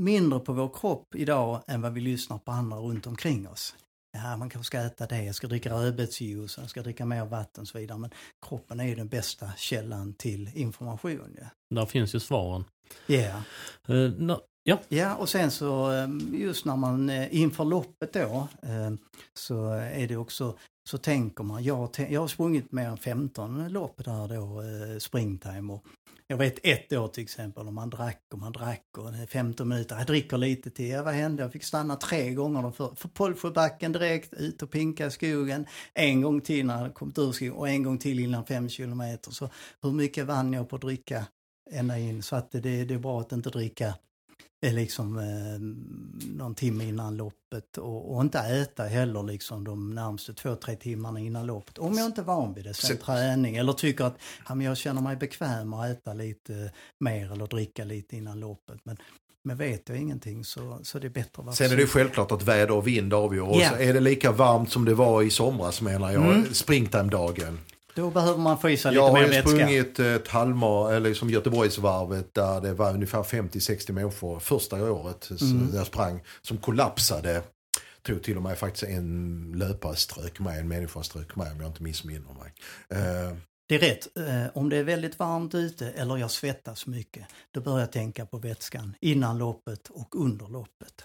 mindre 0.00 0.40
på 0.40 0.52
vår 0.52 0.70
kropp 0.80 1.14
idag 1.14 1.62
än 1.66 1.80
vad 1.82 1.92
vi 1.92 2.00
lyssnar 2.00 2.38
på 2.38 2.52
andra 2.52 2.78
runt 2.78 3.06
omkring 3.06 3.48
oss. 3.48 3.74
Ja, 4.12 4.36
man 4.36 4.50
kanske 4.50 4.66
ska 4.66 4.78
äta 4.86 5.06
det, 5.06 5.22
jag 5.24 5.34
ska 5.34 5.46
dricka 5.46 5.72
rödbetsjuice, 5.72 6.58
jag 6.58 6.70
ska 6.70 6.82
dricka 6.82 7.04
mer 7.06 7.24
vatten 7.24 7.62
och 7.62 7.68
så 7.68 7.78
vidare. 7.78 7.98
Men 7.98 8.10
kroppen 8.48 8.80
är 8.80 8.84
ju 8.84 8.94
den 8.94 9.08
bästa 9.08 9.50
källan 9.56 10.14
till 10.14 10.50
information. 10.54 11.36
Ja, 11.40 11.46
Där 11.74 11.86
finns 11.86 12.14
ju 12.14 12.20
svaren. 12.20 12.64
yeah. 13.08 13.40
Eh, 13.88 13.96
nå- 14.18 14.40
ja. 14.62 14.78
Ja, 14.88 15.14
och 15.16 15.28
sen 15.28 15.50
så 15.50 15.92
eh, 15.92 16.08
just 16.32 16.64
när 16.64 16.76
man 16.76 17.10
eh, 17.10 17.36
inför 17.36 17.64
loppet 17.64 18.12
då 18.12 18.48
eh, 18.62 18.90
så 19.38 19.70
är 19.72 20.08
det 20.08 20.16
också 20.16 20.56
så 20.88 20.98
tänker 20.98 21.44
man, 21.44 21.64
jag, 21.64 21.90
jag 22.10 22.20
har 22.20 22.28
sprungit 22.28 22.72
mer 22.72 22.88
än 22.88 22.96
15 22.96 23.68
lopp 23.68 24.04
där 24.04 24.28
då, 24.28 24.60
eh, 24.60 24.98
springtime 24.98 25.72
och 25.72 25.84
jag 26.26 26.36
vet 26.36 26.58
ett 26.62 26.92
år 26.92 27.08
till 27.08 27.22
exempel 27.22 27.68
om 27.68 27.74
man 27.74 27.90
drack 27.90 28.22
och 28.32 28.38
man 28.38 28.52
drack 28.52 28.84
och 28.98 29.28
15 29.28 29.68
minuter, 29.68 29.96
jag 29.96 30.06
dricker 30.06 30.38
lite 30.38 30.70
till, 30.70 30.88
ja, 30.88 31.02
vad 31.02 31.14
hände? 31.14 31.42
Jag 31.42 31.52
fick 31.52 31.64
stanna 31.64 31.96
tre 31.96 32.34
gånger 32.34 32.70
för, 32.70 32.94
för 32.94 33.08
Pålsjöbacken 33.08 33.92
direkt, 33.92 34.34
ut 34.34 34.62
och 34.62 34.70
pinka 34.70 35.06
i 35.06 35.10
skogen, 35.10 35.66
en 35.94 36.22
gång 36.22 36.40
till 36.40 36.66
när 36.66 36.82
jag 36.82 36.94
kommit 36.94 37.18
ur 37.18 37.32
skogen 37.32 37.54
och 37.54 37.68
en 37.68 37.82
gång 37.82 37.98
till 37.98 38.20
innan 38.20 38.44
5 38.44 38.68
kilometer. 38.68 39.30
Så 39.30 39.50
hur 39.82 39.92
mycket 39.92 40.26
vann 40.26 40.52
jag 40.52 40.68
på 40.68 40.76
att 40.76 40.82
dricka 40.82 41.26
ända 41.70 41.98
in? 41.98 42.22
Så 42.22 42.36
att 42.36 42.50
det, 42.50 42.60
det 42.60 42.94
är 42.94 42.98
bra 42.98 43.20
att 43.20 43.32
inte 43.32 43.50
dricka 43.50 43.94
liksom 44.62 45.18
eh, 45.18 45.24
någon 46.36 46.54
timme 46.54 46.84
innan 46.84 47.16
loppet 47.16 47.78
och, 47.78 48.14
och 48.14 48.20
inte 48.22 48.38
äta 48.38 48.82
heller 48.84 49.22
liksom 49.22 49.64
de 49.64 49.94
närmaste 49.94 50.34
två, 50.34 50.54
tre 50.54 50.76
timmarna 50.76 51.20
innan 51.20 51.46
loppet. 51.46 51.78
Om 51.78 51.94
jag 51.98 52.06
inte 52.06 52.20
är 52.20 52.24
van 52.24 52.54
vid 52.54 52.64
det, 52.64 52.74
sen 52.74 52.96
Så- 52.96 53.04
träning 53.04 53.56
eller 53.56 53.72
tycker 53.72 54.04
att 54.04 54.18
ja, 54.48 54.54
men 54.54 54.66
jag 54.66 54.76
känner 54.76 55.00
mig 55.02 55.16
bekväm 55.16 55.72
att 55.74 55.90
äta 55.90 56.14
lite 56.14 56.72
mer 57.00 57.32
eller 57.32 57.46
dricka 57.46 57.84
lite 57.84 58.16
innan 58.16 58.40
loppet. 58.40 58.80
Men, 58.84 58.96
men 59.44 59.56
vet 59.56 59.88
jag 59.88 59.98
ingenting 59.98 60.44
så, 60.44 60.78
så 60.82 60.98
det 60.98 61.06
är 61.06 61.10
bättre 61.10 61.30
att 61.40 61.44
vara 61.44 61.56
Sen 61.56 61.72
är 61.72 61.76
det 61.76 61.86
självklart 61.86 62.32
att 62.32 62.42
väder 62.42 62.70
och 62.70 62.86
vind 62.86 63.14
avgör. 63.14 63.48
Och 63.48 63.56
Ja. 63.60 63.70
så 63.70 63.76
är 63.76 63.94
det 63.94 64.00
lika 64.00 64.32
varmt 64.32 64.70
som 64.72 64.84
det 64.84 64.94
var 64.94 65.22
i 65.22 65.30
somras 65.30 65.80
menar 65.80 66.10
jag, 66.12 66.24
Mm. 66.24 66.44
springtime-dagen. 66.52 67.58
Då 67.98 68.10
behöver 68.10 68.38
man 68.38 68.58
få 68.58 68.70
i 68.70 68.76
sig 68.76 68.94
Jag 68.94 69.10
lite 69.12 69.20
har 69.20 69.28
mer 69.28 69.42
vätska. 69.42 69.48
sprungit 69.50 69.98
ett 69.98 70.28
halvmar, 70.28 70.92
eller 70.92 71.14
som 71.14 71.30
Göteborgsvarvet 71.30 72.34
där 72.34 72.60
det 72.60 72.74
var 72.74 72.94
ungefär 72.94 73.22
50-60 73.22 73.92
människor 73.92 74.38
första 74.40 74.92
året 74.92 75.30
Mm. 75.40 75.70
jag 75.74 75.86
sprang 75.86 76.20
som 76.42 76.56
kollapsade. 76.58 77.42
Tror 78.06 78.18
till 78.18 78.36
och 78.36 78.42
med 78.42 78.58
faktiskt 78.58 78.84
en 78.84 79.52
löpare 79.56 79.96
strök 79.96 80.40
med, 80.40 80.58
en 80.58 80.68
människa 80.68 81.02
strök 81.02 81.36
med 81.36 81.52
om 81.52 81.60
jag 81.60 81.70
inte 81.70 81.82
missminner 81.82 82.32
mig. 82.42 82.52
Eh, 82.90 83.36
Det 83.68 83.74
är 83.74 83.78
rätt. 83.78 84.08
Eh, 84.16 84.46
om 84.54 84.68
det 84.68 84.76
är 84.76 84.84
väldigt 84.84 85.18
varmt 85.18 85.54
ute 85.54 85.88
eller 85.90 86.16
jag 86.16 86.30
svettas 86.30 86.86
mycket, 86.86 87.26
då 87.54 87.60
börjar 87.60 87.80
jag 87.80 87.92
tänka 87.92 88.26
på 88.26 88.38
vätskan 88.38 88.94
innan 89.00 89.38
loppet 89.38 89.88
och 89.90 90.20
under 90.20 90.46
loppet. 90.48 91.04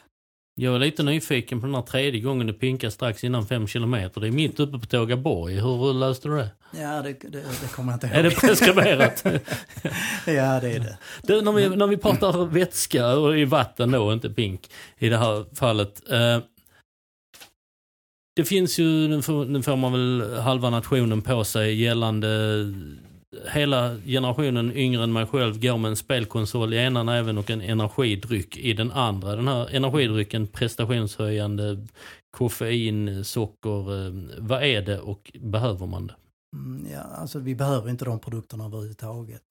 Jag 0.55 0.75
är 0.75 0.79
lite 0.79 1.03
nyfiken 1.03 1.59
på 1.61 1.65
den 1.65 1.75
här 1.75 1.81
tredje 1.81 2.21
gången 2.21 2.47
du 2.47 2.53
pinkar 2.53 2.89
strax 2.89 3.23
innan 3.23 3.47
fem 3.47 3.67
kilometer. 3.67 4.21
Det 4.21 4.27
är 4.27 4.31
mitt 4.31 4.59
uppe 4.59 4.79
på 4.79 4.85
Tågaborg. 4.85 5.53
Hur 5.53 5.93
löste 5.93 6.27
du 6.27 6.35
det? 6.35 6.49
Ja, 6.71 7.01
det, 7.01 7.13
det, 7.13 7.43
det 7.61 7.71
kommer 7.71 7.91
jag 7.91 7.95
inte 7.95 8.07
ihåg. 8.07 8.15
Är 8.15 8.23
det 8.23 8.31
preskriberat? 8.31 9.23
ja, 10.25 10.59
det 10.59 10.71
är 10.71 10.79
det. 10.79 10.97
Du, 11.23 11.41
när, 11.41 11.51
vi, 11.51 11.69
när 11.69 11.87
vi 11.87 11.97
pratar 11.97 12.45
vätska 12.45 13.07
och 13.07 13.37
i 13.37 13.45
vatten 13.45 13.91
då, 13.91 14.13
inte 14.13 14.29
pink 14.29 14.69
i 14.97 15.09
det 15.09 15.17
här 15.17 15.55
fallet. 15.55 16.11
Eh, 16.11 16.39
det 18.35 18.45
finns 18.45 18.79
ju, 18.79 19.07
nu 19.07 19.21
får, 19.21 19.45
nu 19.45 19.63
får 19.63 19.75
man 19.75 19.91
väl 19.91 20.39
halva 20.39 20.69
nationen 20.69 21.21
på 21.21 21.43
sig 21.43 21.81
gällande 21.81 22.57
hela 23.53 23.97
generationen 24.05 24.71
yngre 24.71 25.03
än 25.03 25.13
mig 25.13 25.25
själv 25.25 25.59
går 25.59 25.77
med 25.77 25.89
en 25.89 25.95
spelkonsol 25.95 26.73
i 26.73 26.77
ena 26.77 27.03
näven 27.03 27.37
och 27.37 27.49
en 27.49 27.61
energidryck 27.61 28.57
i 28.57 28.73
den 28.73 28.91
andra. 28.91 29.35
Den 29.35 29.47
här 29.47 29.75
energidrycken, 29.75 30.47
prestationshöjande, 30.47 31.87
koffein, 32.37 33.25
socker. 33.25 34.05
Eh, 34.05 34.13
vad 34.37 34.63
är 34.63 34.81
det 34.81 34.99
och 34.99 35.31
behöver 35.39 35.87
man 35.87 36.07
det? 36.07 36.15
Mm, 36.55 36.87
ja, 36.91 37.01
alltså 37.01 37.39
vi 37.39 37.55
behöver 37.55 37.89
inte 37.89 38.05
de 38.05 38.19
produkterna 38.19 38.65
överhuvudtaget. 38.65 39.41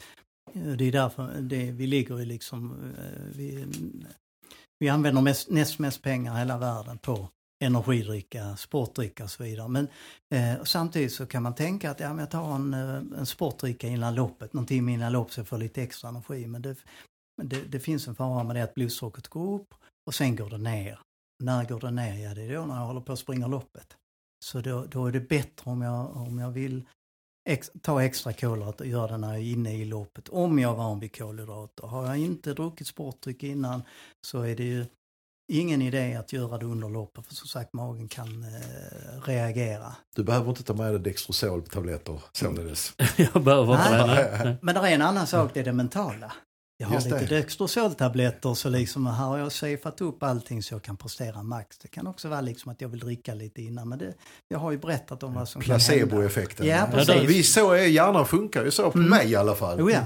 Eh, 0.54 0.72
det 0.72 0.84
är 0.84 0.92
därför 0.92 1.40
det, 1.40 1.70
vi 1.70 1.86
ligger 1.86 2.20
i 2.20 2.24
liksom, 2.24 2.70
eh, 2.98 3.22
vi, 3.36 3.64
vi 4.78 4.88
använder 4.88 5.22
mest, 5.22 5.50
näst 5.50 5.78
mest 5.78 6.02
pengar 6.02 6.36
i 6.36 6.38
hela 6.38 6.58
världen 6.58 6.98
på 6.98 7.28
energidricka, 7.62 8.56
sportdricka 8.56 9.24
och 9.24 9.30
så 9.30 9.42
vidare. 9.42 9.68
Men 9.68 9.88
eh, 10.34 10.64
samtidigt 10.64 11.12
så 11.12 11.26
kan 11.26 11.42
man 11.42 11.54
tänka 11.54 11.90
att 11.90 12.00
ja, 12.00 12.08
men 12.08 12.18
jag 12.18 12.30
tar 12.30 12.54
en, 12.54 12.74
eh, 12.74 13.18
en 13.18 13.26
sportdricka 13.26 13.88
innan 13.88 14.14
loppet, 14.14 14.52
någon 14.52 14.66
timme 14.66 14.92
innan 14.92 15.12
loppet 15.12 15.32
så 15.32 15.40
jag 15.40 15.48
får 15.48 15.58
lite 15.58 15.82
extra 15.82 16.08
energi. 16.08 16.46
Men 16.46 16.62
det, 16.62 16.76
det, 17.42 17.62
det 17.62 17.80
finns 17.80 18.08
en 18.08 18.14
fara 18.14 18.44
med 18.44 18.56
det 18.56 18.62
att 18.62 18.74
blodsockret 18.74 19.28
går 19.28 19.54
upp 19.54 19.74
och 20.06 20.14
sen 20.14 20.36
går 20.36 20.50
det 20.50 20.58
ner. 20.58 20.98
När 21.44 21.64
går 21.64 21.80
det 21.80 21.90
ner? 21.90 22.14
Ja, 22.24 22.34
det 22.34 22.42
är 22.42 22.54
då 22.54 22.66
när 22.66 22.76
jag 22.76 22.86
håller 22.86 23.00
på 23.00 23.12
att 23.12 23.18
springa 23.18 23.46
loppet. 23.46 23.96
Så 24.44 24.60
då, 24.60 24.84
då 24.84 25.06
är 25.06 25.12
det 25.12 25.20
bättre 25.20 25.70
om 25.70 25.82
jag, 25.82 26.16
om 26.16 26.38
jag 26.38 26.50
vill 26.50 26.84
ex, 27.48 27.70
ta 27.82 28.02
extra 28.02 28.32
kolhydrater 28.32 28.84
och 28.84 28.90
göra 28.90 29.12
det 29.12 29.18
när 29.18 29.28
jag 29.28 29.38
är 29.38 29.52
inne 29.52 29.74
i 29.74 29.84
loppet. 29.84 30.28
Om 30.28 30.58
jag 30.58 30.72
är 30.72 30.76
van 30.76 31.00
vid 31.00 31.16
kolhydrater. 31.16 31.86
Har 31.86 32.06
jag 32.06 32.18
inte 32.18 32.54
druckit 32.54 32.86
sportdryck 32.86 33.42
innan 33.42 33.82
så 34.26 34.40
är 34.42 34.56
det 34.56 34.64
ju 34.64 34.86
ingen 35.52 35.82
idé 35.82 36.14
att 36.14 36.32
göra 36.32 36.58
det 36.58 36.66
under 36.66 36.88
loppet 36.88 37.26
för 37.26 37.34
som 37.34 37.48
sagt 37.48 37.72
magen 37.72 38.08
kan 38.08 38.42
eh, 38.44 39.22
reagera. 39.26 39.96
du 40.16 40.24
behöver 40.24 40.48
inte 40.50 40.62
ta 40.62 40.74
med 40.74 40.92
dig 40.92 41.00
Dextrosol-tabletter 41.00 42.20
således. 42.32 42.92
Jag 43.34 43.42
behöver 43.44 43.72
inte 43.74 44.06
Nej. 44.06 44.16
det. 44.16 44.38
Nej. 44.44 44.56
Men 44.62 44.74
det 44.74 44.80
är 44.80 44.94
en 44.94 45.02
annan 45.02 45.26
sak, 45.26 45.50
det 45.54 45.60
är 45.60 45.64
det 45.64 45.72
mentala. 45.72 46.32
Jag 46.76 46.88
har 46.88 46.94
Just 46.94 47.06
lite. 47.10 47.26
Dextrosol-tabletter 47.26 48.54
så 48.54 48.68
liksom 48.68 49.06
här 49.06 49.24
har 49.26 49.38
jag 49.38 49.52
safeat 49.52 50.00
upp 50.00 50.22
allting 50.22 50.62
så 50.62 50.74
jag 50.74 50.82
kan 50.82 50.96
prestera 50.96 51.42
max. 51.42 51.78
Det 51.78 51.88
kan 51.88 52.06
också 52.06 52.28
vara 52.28 52.40
liksom 52.40 52.72
att 52.72 52.80
jag 52.80 52.88
vill 52.88 53.00
dricka 53.00 53.34
lite 53.34 53.62
innan 53.62 53.88
men 53.88 53.98
det, 53.98 54.14
jag 54.48 54.58
har 54.58 54.70
ju 54.70 54.78
berättat 54.78 55.22
om 55.22 55.34
vad 55.34 55.48
som. 55.48 55.62
Placeboeffekten. 55.62 56.66
Ja, 56.66 56.88
precis. 56.92 57.14
Ja, 57.14 57.22
vi 57.26 57.42
så 57.42 57.72
är 57.72 57.86
hjärnan 57.86 58.26
funkar 58.26 58.64
ju 58.64 58.70
så 58.70 58.90
på 58.90 58.98
Mm. 58.98 59.10
mig 59.10 59.30
i 59.30 59.36
alla 59.36 59.54
fall. 59.54 59.80
Oh 59.80 59.92
ja. 59.92 60.00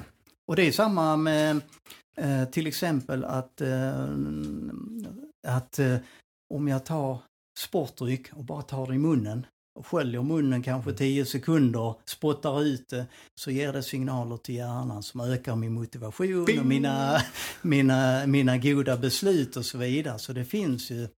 Och 0.49 0.57
det 0.57 0.63
är 0.63 0.73
samma 0.73 1.17
med 1.17 1.61
eh, 2.21 2.45
till 2.45 2.67
exempel 2.67 3.25
att, 3.25 3.61
eh, 3.61 3.69
att 5.47 5.79
eh, 5.79 5.97
om 6.55 6.69
jag 6.69 6.85
tar 6.85 7.19
sportdryck 7.59 8.33
och 8.33 8.45
bara 8.45 8.63
tar 8.63 8.87
det 8.87 8.95
i 8.95 8.99
munnen 8.99 9.47
och 9.79 9.87
sköljer 9.87 10.23
munnen 10.23 10.63
kanske 10.63 10.93
10 10.93 11.25
sekunder, 11.25 11.95
spottar 12.05 12.63
ut 12.63 12.89
det, 12.89 13.07
så 13.41 13.51
ger 13.51 13.73
det 13.73 13.83
signaler 13.83 14.37
till 14.37 14.55
hjärnan 14.55 15.03
som 15.03 15.21
ökar 15.21 15.57
min 15.57 15.73
motivation 15.73 16.45
Bing! 16.45 16.61
och 16.61 16.67
mina, 16.67 17.23
mina, 17.63 18.27
mina 18.27 18.59
goda 18.59 18.97
beslut 18.97 19.57
och 19.57 19.65
så 19.65 19.79
vidare. 19.79 20.19
Så 20.19 20.33
det 20.33 20.45
finns 20.45 20.91
ju 20.91 21.09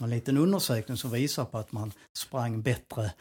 en 0.00 0.10
liten 0.10 0.36
undersökning 0.36 0.96
som 0.96 1.10
visar 1.10 1.44
på 1.44 1.58
att 1.58 1.72
man 1.72 1.92
sprang 2.18 2.62
bättre 2.62 3.12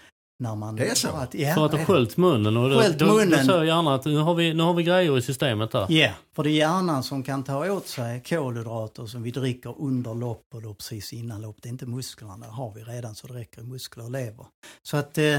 när 0.41 0.55
man... 0.55 0.75
Det 0.75 0.87
är 0.87 0.95
så? 0.95 1.07
Att, 1.07 1.33
ja, 1.33 1.53
För 1.53 1.65
att 1.65 1.71
ha 1.71 1.85
sköljt 1.85 2.17
munnen 2.17 2.57
och 2.57 2.69
då, 2.69 2.81
då, 2.81 3.05
då 3.05 3.13
munnen. 3.13 3.45
sa 3.45 3.65
gärna 3.65 3.95
att 3.95 4.05
nu 4.05 4.17
har, 4.17 4.35
vi, 4.35 4.53
nu 4.53 4.63
har 4.63 4.73
vi 4.73 4.83
grejer 4.83 5.17
i 5.17 5.21
systemet 5.21 5.73
här. 5.73 5.85
Ja, 5.89 6.11
för 6.35 6.43
det 6.43 6.49
är 6.49 6.51
hjärnan 6.51 7.03
som 7.03 7.23
kan 7.23 7.43
ta 7.43 7.71
åt 7.71 7.87
sig 7.87 8.23
kolhydrater 8.23 9.05
som 9.05 9.23
vi 9.23 9.31
dricker 9.31 9.81
under 9.81 10.13
lopp 10.13 10.45
och 10.53 10.61
då 10.61 10.73
precis 10.73 11.13
innan 11.13 11.41
lopp. 11.41 11.57
Det 11.61 11.69
är 11.69 11.71
inte 11.71 11.85
musklerna, 11.85 12.37
det 12.37 12.45
har 12.45 12.73
vi 12.73 12.83
redan 12.83 13.15
så 13.15 13.27
det 13.27 13.33
räcker 13.33 13.61
i 13.61 13.63
muskler 13.63 14.03
och 14.03 14.11
lever. 14.11 14.45
Så 14.83 14.97
att 14.97 15.17
eh, 15.17 15.35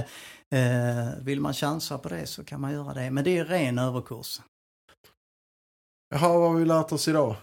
eh, 0.50 1.08
vill 1.20 1.40
man 1.40 1.54
chansa 1.54 1.98
på 1.98 2.08
det 2.08 2.26
så 2.26 2.44
kan 2.44 2.60
man 2.60 2.72
göra 2.72 2.94
det. 2.94 3.10
Men 3.10 3.24
det 3.24 3.38
är 3.38 3.44
ren 3.44 3.78
överkurs. 3.78 4.40
Jaha, 6.14 6.38
vad 6.38 6.50
har 6.50 6.58
vi 6.58 6.64
lärt 6.64 6.92
oss 6.92 7.08
idag? 7.08 7.36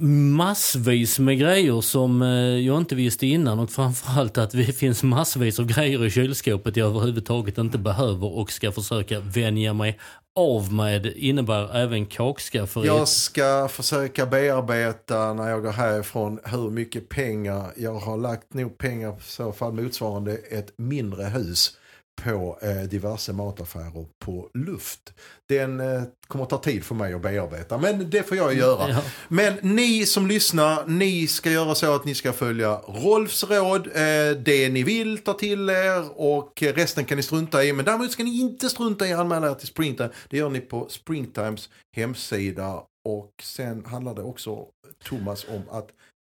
Massvis 0.00 1.18
med 1.18 1.38
grejer 1.38 1.80
som 1.80 2.22
eh, 2.22 2.28
jag 2.66 2.78
inte 2.78 2.94
visste 2.94 3.26
innan 3.26 3.58
och 3.58 3.70
framförallt 3.70 4.38
att 4.38 4.50
det 4.50 4.64
finns 4.76 5.02
massvis 5.02 5.58
av 5.58 5.66
grejer 5.66 6.04
i 6.04 6.10
kylskåpet 6.10 6.76
jag 6.76 6.88
överhuvudtaget 6.88 7.58
inte 7.58 7.78
behöver 7.78 8.38
och 8.38 8.50
ska 8.50 8.72
försöka 8.72 9.20
vänja 9.20 9.72
mig 9.72 9.98
av 10.36 10.72
med. 10.72 11.06
innebär 11.06 11.76
även 11.76 12.06
kakskafferi. 12.06 12.86
Jag 12.86 13.08
ska 13.08 13.68
försöka 13.68 14.26
bearbeta 14.26 15.32
när 15.32 15.50
jag 15.50 15.62
går 15.62 15.72
härifrån 15.72 16.40
hur 16.44 16.70
mycket 16.70 17.08
pengar 17.08 17.72
jag 17.76 17.94
har 17.94 18.16
lagt 18.16 18.54
nog 18.54 18.78
pengar 18.78 19.10
i 19.10 19.22
så 19.22 19.52
fall 19.52 19.72
motsvarande 19.72 20.32
ett 20.36 20.72
mindre 20.76 21.24
hus 21.24 21.76
på 22.22 22.58
eh, 22.62 22.82
diverse 22.82 23.32
mataffärer 23.32 24.06
på 24.24 24.50
luft. 24.54 25.14
Den 25.48 25.80
eh, 25.80 26.02
kommer 26.28 26.44
ta 26.44 26.58
tid 26.58 26.84
för 26.84 26.94
mig 26.94 27.14
att 27.14 27.22
bearbeta 27.22 27.78
men 27.78 28.10
det 28.10 28.22
får 28.22 28.36
jag 28.36 28.54
göra. 28.54 28.88
Ja. 28.88 29.02
Men 29.28 29.54
ni 29.62 30.06
som 30.06 30.26
lyssnar, 30.26 30.86
ni 30.86 31.26
ska 31.26 31.50
göra 31.50 31.74
så 31.74 31.94
att 31.94 32.04
ni 32.04 32.14
ska 32.14 32.32
följa 32.32 32.76
Rolfs 32.76 33.44
råd. 33.44 33.86
Eh, 33.86 34.36
det 34.44 34.68
ni 34.68 34.82
vill 34.82 35.18
ta 35.18 35.32
till 35.32 35.70
er 35.70 36.20
och 36.20 36.62
resten 36.62 37.04
kan 37.04 37.16
ni 37.16 37.22
strunta 37.22 37.64
i. 37.64 37.72
Men 37.72 37.84
däremot 37.84 38.12
ska 38.12 38.24
ni 38.24 38.40
inte 38.40 38.68
strunta 38.68 39.06
i 39.06 39.12
att 39.12 39.20
anmäla 39.20 39.50
er 39.50 39.54
till 39.54 39.68
Springtime. 39.68 40.10
Det 40.28 40.36
gör 40.36 40.50
ni 40.50 40.60
på 40.60 40.88
Springtimes 40.88 41.68
hemsida. 41.96 42.82
Och 43.04 43.32
sen 43.42 43.84
handlar 43.84 44.14
det 44.14 44.22
också, 44.22 44.66
Thomas, 45.04 45.44
om 45.44 45.62
att 45.70 45.88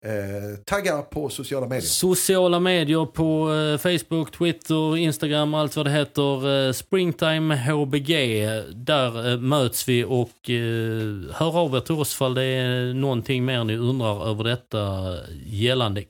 Eh, 0.04 0.56
tagga 0.64 1.02
på 1.02 1.28
sociala 1.28 1.66
medier. 1.66 1.80
Sociala 1.80 2.60
medier 2.60 3.06
på 3.06 3.52
eh, 3.52 3.78
Facebook, 3.78 4.32
Twitter, 4.32 4.96
Instagram, 4.96 5.54
allt 5.54 5.76
vad 5.76 5.86
det 5.86 5.90
heter. 5.90 6.66
Eh, 6.66 6.72
Springtime 6.72 7.56
HBG. 7.56 8.46
Där 8.74 9.32
eh, 9.32 9.38
möts 9.38 9.88
vi 9.88 10.04
och 10.04 10.50
eh, 10.50 11.34
hör 11.34 11.58
av 11.58 11.74
er 11.74 11.80
till 11.80 11.94
oss 11.94 12.14
ifall 12.14 12.34
det 12.34 12.42
är 12.42 12.94
någonting 12.94 13.44
mer 13.44 13.64
ni 13.64 13.76
undrar 13.76 14.30
över 14.30 14.44
detta 14.44 15.14
gällande 15.44 16.04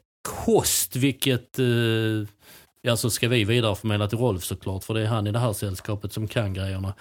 kost. 0.44 0.96
Vilket 0.96 1.59
eh, 1.59 2.90
alltså 2.90 3.11
ska 3.11 3.29
vi 3.29 3.44
vidareförmedla 3.44 4.09
till 4.09 4.18
Rolf 4.18 4.44
såklart, 4.44 4.85
för 4.85 4.94
det 4.94 5.00
är 5.00 5.07
han 5.07 5.26
i 5.26 5.33
det 5.33 5.38
här 5.38 5.53
sällskapet 5.53 6.12
som 6.12 6.29
kan 6.29 6.55
grejerna. 6.55 6.94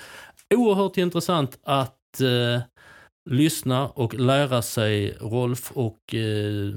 Oerhört 0.55 0.97
intressant 0.97 1.59
att 1.63 2.21
eh, 2.21 2.61
lyssna 3.29 3.87
och 3.87 4.13
lära 4.13 4.61
sig 4.61 5.17
Rolf 5.21 5.71
och 5.71 6.15
eh, 6.15 6.73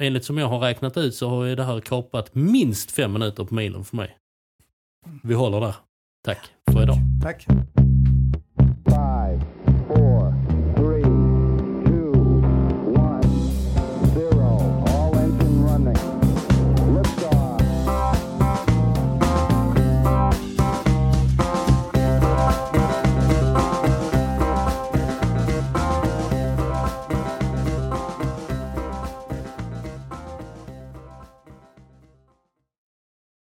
enligt 0.00 0.24
som 0.24 0.38
jag 0.38 0.48
har 0.48 0.58
räknat 0.58 0.96
ut 0.96 1.14
så 1.14 1.28
har 1.28 1.44
ju 1.44 1.54
det 1.54 1.64
här 1.64 1.80
kapat 1.80 2.34
minst 2.34 2.90
fem 2.90 3.12
minuter 3.12 3.44
på 3.44 3.54
milen 3.54 3.84
för 3.84 3.96
mig. 3.96 4.16
Vi 5.22 5.34
håller 5.34 5.60
där. 5.60 5.74
Tack 6.24 6.50
för 6.72 6.82
idag. 6.82 6.98
Tack. 7.22 7.46